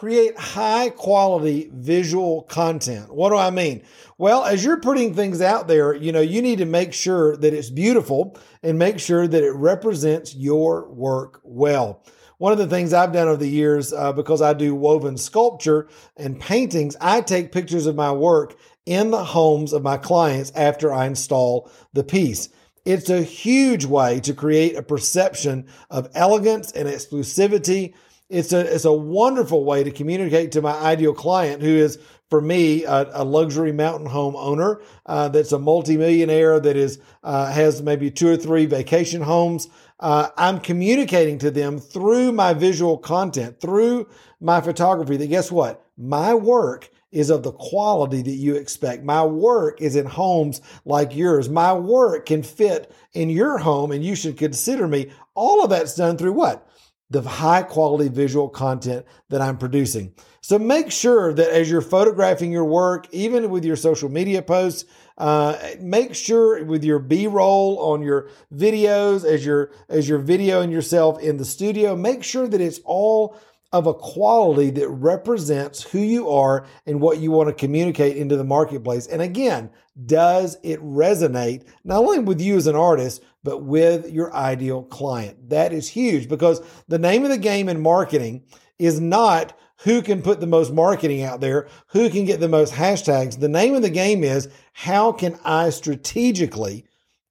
create 0.00 0.34
high 0.38 0.88
quality 0.88 1.70
visual 1.74 2.40
content. 2.44 3.12
What 3.12 3.28
do 3.28 3.36
I 3.36 3.50
mean? 3.50 3.82
Well, 4.16 4.46
as 4.46 4.64
you're 4.64 4.80
putting 4.80 5.12
things 5.12 5.42
out 5.42 5.68
there, 5.68 5.92
you 5.92 6.10
know, 6.10 6.22
you 6.22 6.40
need 6.40 6.56
to 6.60 6.64
make 6.64 6.94
sure 6.94 7.36
that 7.36 7.52
it's 7.52 7.68
beautiful 7.68 8.38
and 8.62 8.78
make 8.78 8.98
sure 8.98 9.28
that 9.28 9.44
it 9.44 9.52
represents 9.52 10.34
your 10.34 10.88
work 10.88 11.42
well. 11.44 12.02
One 12.38 12.50
of 12.50 12.56
the 12.56 12.66
things 12.66 12.94
I've 12.94 13.12
done 13.12 13.28
over 13.28 13.36
the 13.36 13.46
years, 13.46 13.92
uh, 13.92 14.14
because 14.14 14.40
I 14.40 14.54
do 14.54 14.74
woven 14.74 15.18
sculpture 15.18 15.86
and 16.16 16.40
paintings, 16.40 16.96
I 16.98 17.20
take 17.20 17.52
pictures 17.52 17.84
of 17.84 17.94
my 17.94 18.10
work 18.10 18.56
in 18.86 19.10
the 19.10 19.22
homes 19.22 19.74
of 19.74 19.82
my 19.82 19.98
clients 19.98 20.50
after 20.56 20.94
I 20.94 21.04
install 21.04 21.70
the 21.92 22.04
piece. 22.04 22.48
It's 22.86 23.10
a 23.10 23.20
huge 23.20 23.84
way 23.84 24.20
to 24.20 24.32
create 24.32 24.76
a 24.76 24.82
perception 24.82 25.66
of 25.90 26.08
elegance 26.14 26.72
and 26.72 26.88
exclusivity 26.88 27.92
it's 28.30 28.52
a 28.52 28.74
it's 28.74 28.84
a 28.84 28.92
wonderful 28.92 29.64
way 29.64 29.82
to 29.84 29.90
communicate 29.90 30.52
to 30.52 30.62
my 30.62 30.72
ideal 30.72 31.12
client 31.12 31.60
who 31.60 31.68
is 31.68 31.98
for 32.30 32.40
me 32.40 32.84
a, 32.84 33.10
a 33.12 33.24
luxury 33.24 33.72
mountain 33.72 34.06
home 34.06 34.36
owner 34.36 34.80
uh, 35.06 35.28
that's 35.28 35.52
a 35.52 35.58
multimillionaire 35.58 36.60
that 36.60 36.76
is 36.76 37.00
uh, 37.24 37.50
has 37.52 37.82
maybe 37.82 38.10
two 38.10 38.28
or 38.28 38.36
three 38.36 38.66
vacation 38.66 39.20
homes 39.20 39.68
uh, 39.98 40.28
i'm 40.36 40.60
communicating 40.60 41.38
to 41.38 41.50
them 41.50 41.78
through 41.78 42.32
my 42.32 42.54
visual 42.54 42.96
content 42.96 43.60
through 43.60 44.08
my 44.40 44.60
photography 44.60 45.16
that 45.16 45.26
guess 45.26 45.50
what 45.50 45.84
my 45.98 46.32
work 46.32 46.88
is 47.12 47.28
of 47.28 47.42
the 47.42 47.52
quality 47.52 48.22
that 48.22 48.30
you 48.30 48.54
expect. 48.54 49.02
My 49.02 49.24
work 49.24 49.82
is 49.82 49.96
in 49.96 50.06
homes 50.06 50.60
like 50.84 51.14
yours. 51.14 51.48
My 51.48 51.72
work 51.72 52.26
can 52.26 52.42
fit 52.42 52.92
in 53.12 53.30
your 53.30 53.58
home 53.58 53.90
and 53.90 54.04
you 54.04 54.14
should 54.14 54.38
consider 54.38 54.86
me. 54.86 55.10
All 55.34 55.64
of 55.64 55.70
that's 55.70 55.96
done 55.96 56.16
through 56.16 56.34
what? 56.34 56.69
The 57.10 57.22
high 57.22 57.62
quality 57.62 58.08
visual 58.08 58.48
content 58.48 59.04
that 59.28 59.40
I'm 59.40 59.58
producing. 59.58 60.14
So 60.40 60.58
make 60.58 60.90
sure 60.90 61.34
that 61.34 61.50
as 61.50 61.70
you're 61.70 61.80
photographing 61.80 62.52
your 62.52 62.64
work, 62.64 63.08
even 63.12 63.50
with 63.50 63.64
your 63.64 63.76
social 63.76 64.08
media 64.08 64.40
posts, 64.40 64.84
uh, 65.18 65.58
make 65.80 66.14
sure 66.14 66.64
with 66.64 66.82
your 66.82 66.98
B-roll 66.98 67.78
on 67.80 68.00
your 68.00 68.28
videos, 68.54 69.24
as 69.24 69.44
you're 69.44 69.70
as 69.88 70.08
you're 70.08 70.22
videoing 70.22 70.70
yourself 70.70 71.20
in 71.20 71.36
the 71.36 71.44
studio, 71.44 71.94
make 71.94 72.24
sure 72.24 72.48
that 72.48 72.60
it's 72.60 72.80
all 72.84 73.36
of 73.72 73.86
a 73.86 73.94
quality 73.94 74.70
that 74.70 74.88
represents 74.88 75.82
who 75.82 76.00
you 76.00 76.28
are 76.28 76.66
and 76.86 77.00
what 77.00 77.18
you 77.18 77.30
want 77.30 77.48
to 77.48 77.54
communicate 77.54 78.16
into 78.16 78.36
the 78.36 78.44
marketplace. 78.44 79.06
And 79.06 79.22
again, 79.22 79.70
does 80.06 80.58
it 80.62 80.80
resonate 80.80 81.68
not 81.84 81.98
only 81.98 82.18
with 82.18 82.40
you 82.40 82.56
as 82.56 82.66
an 82.66 82.74
artist, 82.74 83.22
but 83.44 83.62
with 83.62 84.10
your 84.10 84.34
ideal 84.34 84.82
client? 84.82 85.50
That 85.50 85.72
is 85.72 85.88
huge 85.88 86.28
because 86.28 86.60
the 86.88 86.98
name 86.98 87.24
of 87.24 87.30
the 87.30 87.38
game 87.38 87.68
in 87.68 87.80
marketing 87.80 88.42
is 88.78 88.98
not 88.98 89.56
who 89.84 90.02
can 90.02 90.20
put 90.20 90.40
the 90.40 90.46
most 90.46 90.72
marketing 90.72 91.22
out 91.22 91.40
there, 91.40 91.68
who 91.88 92.10
can 92.10 92.24
get 92.24 92.40
the 92.40 92.48
most 92.48 92.74
hashtags. 92.74 93.38
The 93.38 93.48
name 93.48 93.74
of 93.74 93.82
the 93.82 93.90
game 93.90 94.24
is 94.24 94.48
how 94.72 95.12
can 95.12 95.38
I 95.44 95.70
strategically 95.70 96.84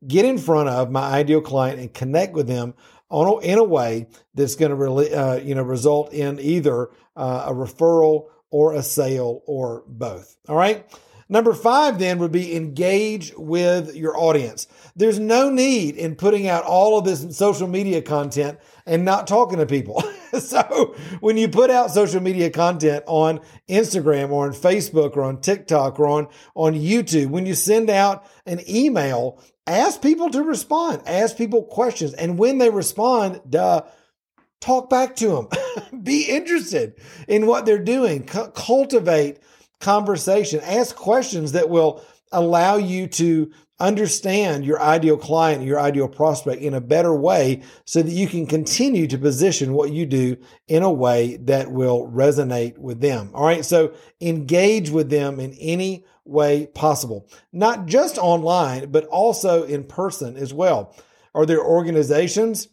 get 0.08 0.26
in 0.26 0.38
front 0.38 0.70
of 0.70 0.90
my 0.90 1.02
ideal 1.02 1.42
client 1.42 1.80
and 1.80 1.94
connect 1.94 2.34
with 2.34 2.48
them 2.48 2.74
on 3.10 3.44
in 3.44 3.58
a 3.58 3.64
way 3.64 4.08
that's 4.34 4.56
going 4.56 4.70
to 4.70 4.76
really, 4.76 5.14
uh, 5.14 5.36
you 5.36 5.56
know, 5.56 5.64
result 5.64 6.14
in 6.14 6.40
either 6.40 6.90
uh, 7.16 7.46
a 7.48 7.54
referral 7.54 8.28
or 8.52 8.74
a 8.74 8.84
sale 8.84 9.42
or 9.46 9.84
both. 9.88 10.38
All 10.48 10.56
right. 10.56 10.86
Number 11.32 11.54
five 11.54 12.00
then 12.00 12.18
would 12.20 12.32
be 12.32 12.56
engage 12.56 13.34
with 13.38 13.96
your 13.96 14.18
audience. 14.18 14.68
There's 14.96 15.20
no 15.20 15.52
need 15.52 15.96
in 15.96 16.16
putting 16.16 16.48
out 16.48 16.64
all 16.64 16.98
of 16.98 17.06
this 17.06 17.38
social 17.38 17.68
media 17.68 18.02
content 18.02 18.58
and 18.90 19.06
not 19.06 19.28
talking 19.28 19.60
to 19.60 19.66
people. 19.68 20.04
so 20.40 20.96
when 21.20 21.38
you 21.38 21.48
put 21.48 21.70
out 21.70 21.92
social 21.92 22.22
media 22.22 22.50
content 22.50 23.04
on 23.08 23.40
Instagram 23.70 24.32
or 24.32 24.48
on 24.48 24.54
Facebook 24.54 25.16
or 25.16 25.22
on 25.22 25.40
TikTok 25.40 26.00
or 26.00 26.08
on, 26.08 26.28
on 26.56 26.74
YouTube, 26.74 27.28
when 27.28 27.46
you 27.46 27.54
send 27.54 27.90
out 27.90 28.26
an 28.48 28.60
email, 28.68 29.42
ask 29.68 30.02
people 30.02 30.30
to 30.32 30.42
respond, 30.42 31.04
ask 31.06 31.38
people 31.38 31.64
questions. 31.64 32.14
And 32.14 32.40
when 32.40 32.58
they 32.58 32.72
respond, 32.72 33.42
duh, 33.48 33.84
talk 34.60 34.90
back 34.90 35.16
to 35.18 35.28
them. 35.28 36.04
Be 36.04 36.24
interested 36.24 36.96
in 37.28 37.46
what 37.46 37.68
they're 37.68 37.78
doing. 37.78 38.28
C- 38.28 38.40
cultivate 38.56 39.38
conversation. 39.80 40.62
Ask 40.62 40.96
questions 40.96 41.52
that 41.52 41.70
will 41.70 42.04
allow 42.32 42.78
you 42.78 43.06
to 43.08 43.52
understand 43.80 44.66
your 44.66 44.82
ideal 44.82 45.18
client, 45.18 45.64
your 45.64 45.80
ideal 45.80 46.08
prospect 46.08 46.62
in 46.62 46.74
a 46.74 46.82
better 46.82 47.14
way 47.16 47.62
so 47.86 48.02
that 48.02 48.12
you 48.12 48.28
can 48.28 48.46
continue 48.46 49.08
to 49.08 49.18
position 49.18 49.74
what 49.74 49.92
you 49.92 50.06
do 50.06 50.38
in 50.68 50.84
a 50.84 50.92
way 50.92 51.38
that 51.38 51.72
will 51.72 52.08
resonate 52.08 52.78
with 52.78 53.00
them. 53.00 53.32
All 53.34 53.46
right. 53.46 53.64
So 53.64 53.94
engage 54.20 54.90
with 54.90 55.10
them 55.10 55.40
in 55.40 55.54
any 55.54 56.06
way 56.26 56.68
possible, 56.68 57.28
not 57.52 57.86
just 57.86 58.18
online, 58.18 58.92
but 58.92 59.06
also 59.06 59.64
in 59.64 59.84
person 59.84 60.38
as 60.38 60.54
well. 60.54 60.96
Are 61.34 61.46
there 61.46 61.64
organizations? 61.64 62.68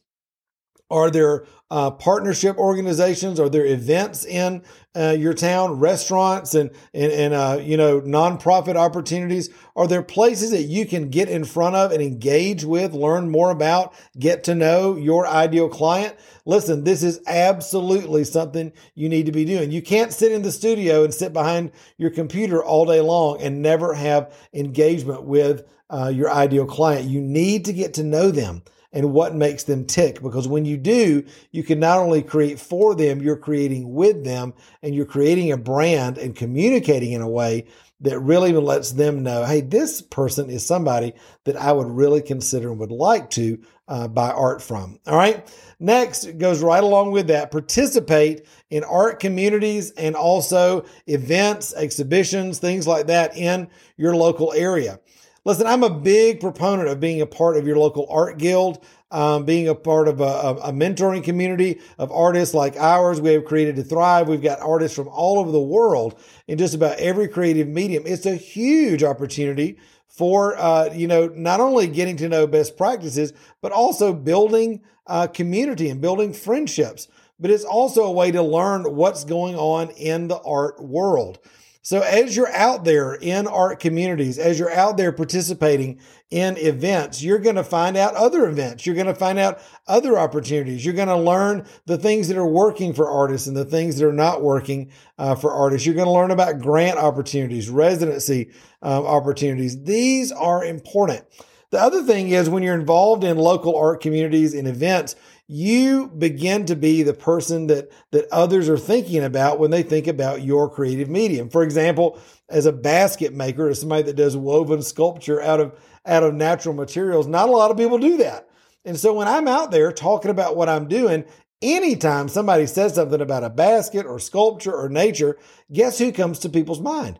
Are 0.90 1.10
there 1.10 1.46
uh, 1.70 1.90
partnership 1.90 2.56
organizations? 2.58 3.40
Are 3.40 3.48
there 3.48 3.66
events 3.66 4.24
in 4.24 4.62
uh, 4.94 5.16
your 5.18 5.34
town, 5.34 5.78
restaurants 5.78 6.54
and 6.54 6.70
and, 6.94 7.12
and 7.12 7.34
uh, 7.34 7.58
you 7.60 7.76
know 7.76 8.00
nonprofit 8.00 8.76
opportunities? 8.76 9.50
Are 9.74 9.88
there 9.88 10.02
places 10.02 10.52
that 10.52 10.62
you 10.62 10.86
can 10.86 11.10
get 11.10 11.28
in 11.28 11.44
front 11.44 11.76
of 11.76 11.90
and 11.90 12.00
engage 12.00 12.64
with, 12.64 12.92
learn 12.92 13.30
more 13.30 13.50
about, 13.50 13.94
get 14.18 14.44
to 14.44 14.54
know 14.54 14.96
your 14.96 15.26
ideal 15.26 15.68
client? 15.68 16.16
Listen, 16.44 16.84
this 16.84 17.02
is 17.02 17.20
absolutely 17.26 18.22
something 18.24 18.72
you 18.94 19.08
need 19.08 19.26
to 19.26 19.32
be 19.32 19.44
doing. 19.44 19.72
You 19.72 19.82
can't 19.82 20.12
sit 20.12 20.30
in 20.30 20.42
the 20.42 20.52
studio 20.52 21.02
and 21.02 21.12
sit 21.12 21.32
behind 21.32 21.72
your 21.98 22.10
computer 22.10 22.64
all 22.64 22.86
day 22.86 23.00
long 23.00 23.40
and 23.42 23.60
never 23.60 23.94
have 23.94 24.32
engagement 24.54 25.24
with 25.24 25.64
uh, 25.90 26.12
your 26.14 26.30
ideal 26.30 26.66
client. 26.66 27.08
You 27.08 27.20
need 27.20 27.64
to 27.64 27.72
get 27.72 27.94
to 27.94 28.04
know 28.04 28.30
them 28.30 28.62
and 28.92 29.12
what 29.12 29.34
makes 29.34 29.64
them 29.64 29.84
tick. 29.84 30.22
Because 30.22 30.48
when 30.48 30.64
you 30.64 30.76
do, 30.76 31.24
you 31.50 31.62
can 31.62 31.80
not 31.80 31.98
only 31.98 32.22
create 32.22 32.58
for 32.58 32.94
them, 32.94 33.20
you're 33.20 33.36
creating 33.36 33.94
with 33.94 34.24
them 34.24 34.54
and 34.82 34.94
you're 34.94 35.06
creating 35.06 35.52
a 35.52 35.56
brand 35.56 36.18
and 36.18 36.36
communicating 36.36 37.12
in 37.12 37.22
a 37.22 37.28
way 37.28 37.66
that 38.00 38.18
really 38.20 38.52
lets 38.52 38.92
them 38.92 39.22
know, 39.22 39.44
hey, 39.44 39.62
this 39.62 40.02
person 40.02 40.50
is 40.50 40.64
somebody 40.64 41.14
that 41.44 41.56
I 41.56 41.72
would 41.72 41.88
really 41.88 42.20
consider 42.20 42.70
and 42.70 42.78
would 42.78 42.90
like 42.90 43.30
to 43.30 43.58
uh, 43.88 44.08
buy 44.08 44.30
art 44.30 44.60
from. 44.60 44.98
All 45.06 45.16
right. 45.16 45.48
Next 45.78 46.38
goes 46.38 46.62
right 46.62 46.82
along 46.82 47.12
with 47.12 47.28
that. 47.28 47.50
Participate 47.50 48.46
in 48.70 48.84
art 48.84 49.20
communities 49.20 49.92
and 49.92 50.14
also 50.14 50.84
events, 51.06 51.72
exhibitions, 51.74 52.58
things 52.58 52.86
like 52.86 53.06
that 53.06 53.36
in 53.36 53.68
your 53.96 54.14
local 54.14 54.52
area. 54.52 55.00
Listen, 55.46 55.68
I'm 55.68 55.84
a 55.84 55.90
big 55.90 56.40
proponent 56.40 56.88
of 56.88 56.98
being 56.98 57.20
a 57.20 57.26
part 57.26 57.56
of 57.56 57.68
your 57.68 57.76
local 57.76 58.08
art 58.10 58.36
guild, 58.36 58.84
um, 59.12 59.44
being 59.44 59.68
a 59.68 59.76
part 59.76 60.08
of 60.08 60.20
a, 60.20 60.24
a, 60.24 60.72
mentoring 60.72 61.22
community 61.22 61.80
of 61.98 62.10
artists 62.10 62.52
like 62.52 62.76
ours. 62.76 63.20
We 63.20 63.32
have 63.34 63.44
created 63.44 63.76
to 63.76 63.84
thrive. 63.84 64.26
We've 64.26 64.42
got 64.42 64.58
artists 64.58 64.96
from 64.96 65.06
all 65.06 65.38
over 65.38 65.52
the 65.52 65.60
world 65.60 66.18
in 66.48 66.58
just 66.58 66.74
about 66.74 66.98
every 66.98 67.28
creative 67.28 67.68
medium. 67.68 68.02
It's 68.06 68.26
a 68.26 68.34
huge 68.34 69.04
opportunity 69.04 69.78
for 70.08 70.56
uh, 70.58 70.92
you 70.92 71.06
know 71.06 71.28
not 71.28 71.60
only 71.60 71.86
getting 71.86 72.16
to 72.16 72.28
know 72.28 72.48
best 72.48 72.76
practices, 72.76 73.32
but 73.62 73.70
also 73.70 74.12
building 74.12 74.82
uh, 75.06 75.28
community 75.28 75.88
and 75.88 76.00
building 76.00 76.32
friendships. 76.32 77.06
But 77.38 77.52
it's 77.52 77.64
also 77.64 78.02
a 78.02 78.10
way 78.10 78.32
to 78.32 78.42
learn 78.42 78.96
what's 78.96 79.22
going 79.22 79.54
on 79.54 79.90
in 79.90 80.26
the 80.26 80.40
art 80.40 80.82
world. 80.82 81.38
So 81.86 82.00
as 82.00 82.34
you're 82.34 82.52
out 82.52 82.82
there 82.82 83.14
in 83.14 83.46
art 83.46 83.78
communities, 83.78 84.40
as 84.40 84.58
you're 84.58 84.72
out 84.72 84.96
there 84.96 85.12
participating 85.12 86.00
in 86.32 86.56
events, 86.56 87.22
you're 87.22 87.38
going 87.38 87.54
to 87.54 87.62
find 87.62 87.96
out 87.96 88.16
other 88.16 88.48
events. 88.48 88.84
You're 88.84 88.96
going 88.96 89.06
to 89.06 89.14
find 89.14 89.38
out 89.38 89.60
other 89.86 90.18
opportunities. 90.18 90.84
You're 90.84 90.94
going 90.94 91.06
to 91.06 91.16
learn 91.16 91.64
the 91.84 91.96
things 91.96 92.26
that 92.26 92.36
are 92.36 92.44
working 92.44 92.92
for 92.92 93.08
artists 93.08 93.46
and 93.46 93.56
the 93.56 93.64
things 93.64 93.98
that 93.98 94.08
are 94.08 94.12
not 94.12 94.42
working 94.42 94.90
uh, 95.16 95.36
for 95.36 95.52
artists. 95.52 95.86
You're 95.86 95.94
going 95.94 96.08
to 96.08 96.12
learn 96.12 96.32
about 96.32 96.58
grant 96.58 96.98
opportunities, 96.98 97.70
residency 97.70 98.50
um, 98.82 99.06
opportunities. 99.06 99.84
These 99.84 100.32
are 100.32 100.64
important. 100.64 101.24
The 101.70 101.80
other 101.80 102.02
thing 102.02 102.30
is 102.30 102.48
when 102.48 102.64
you're 102.64 102.74
involved 102.74 103.22
in 103.22 103.36
local 103.38 103.76
art 103.76 104.00
communities 104.00 104.54
and 104.54 104.66
events, 104.66 105.14
you 105.48 106.08
begin 106.08 106.66
to 106.66 106.74
be 106.74 107.02
the 107.02 107.14
person 107.14 107.68
that 107.68 107.90
that 108.10 108.26
others 108.32 108.68
are 108.68 108.78
thinking 108.78 109.22
about 109.22 109.58
when 109.60 109.70
they 109.70 109.82
think 109.82 110.06
about 110.06 110.42
your 110.42 110.68
creative 110.68 111.08
medium. 111.08 111.48
For 111.48 111.62
example, 111.62 112.20
as 112.48 112.66
a 112.66 112.72
basket 112.72 113.32
maker, 113.32 113.68
as 113.68 113.80
somebody 113.80 114.02
that 114.04 114.16
does 114.16 114.36
woven 114.36 114.82
sculpture 114.82 115.40
out 115.40 115.60
of 115.60 115.78
out 116.04 116.22
of 116.22 116.34
natural 116.34 116.74
materials, 116.74 117.26
not 117.26 117.48
a 117.48 117.52
lot 117.52 117.70
of 117.70 117.76
people 117.76 117.98
do 117.98 118.16
that. 118.18 118.48
And 118.84 118.98
so 118.98 119.12
when 119.14 119.28
I'm 119.28 119.48
out 119.48 119.70
there 119.70 119.92
talking 119.92 120.30
about 120.30 120.56
what 120.56 120.68
I'm 120.68 120.88
doing, 120.88 121.24
anytime 121.62 122.28
somebody 122.28 122.66
says 122.66 122.94
something 122.94 123.20
about 123.20 123.44
a 123.44 123.50
basket 123.50 124.06
or 124.06 124.18
sculpture 124.18 124.74
or 124.74 124.88
nature, 124.88 125.38
guess 125.72 125.98
who 125.98 126.12
comes 126.12 126.38
to 126.40 126.48
people's 126.48 126.80
mind? 126.80 127.18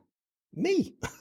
Me. 0.56 0.94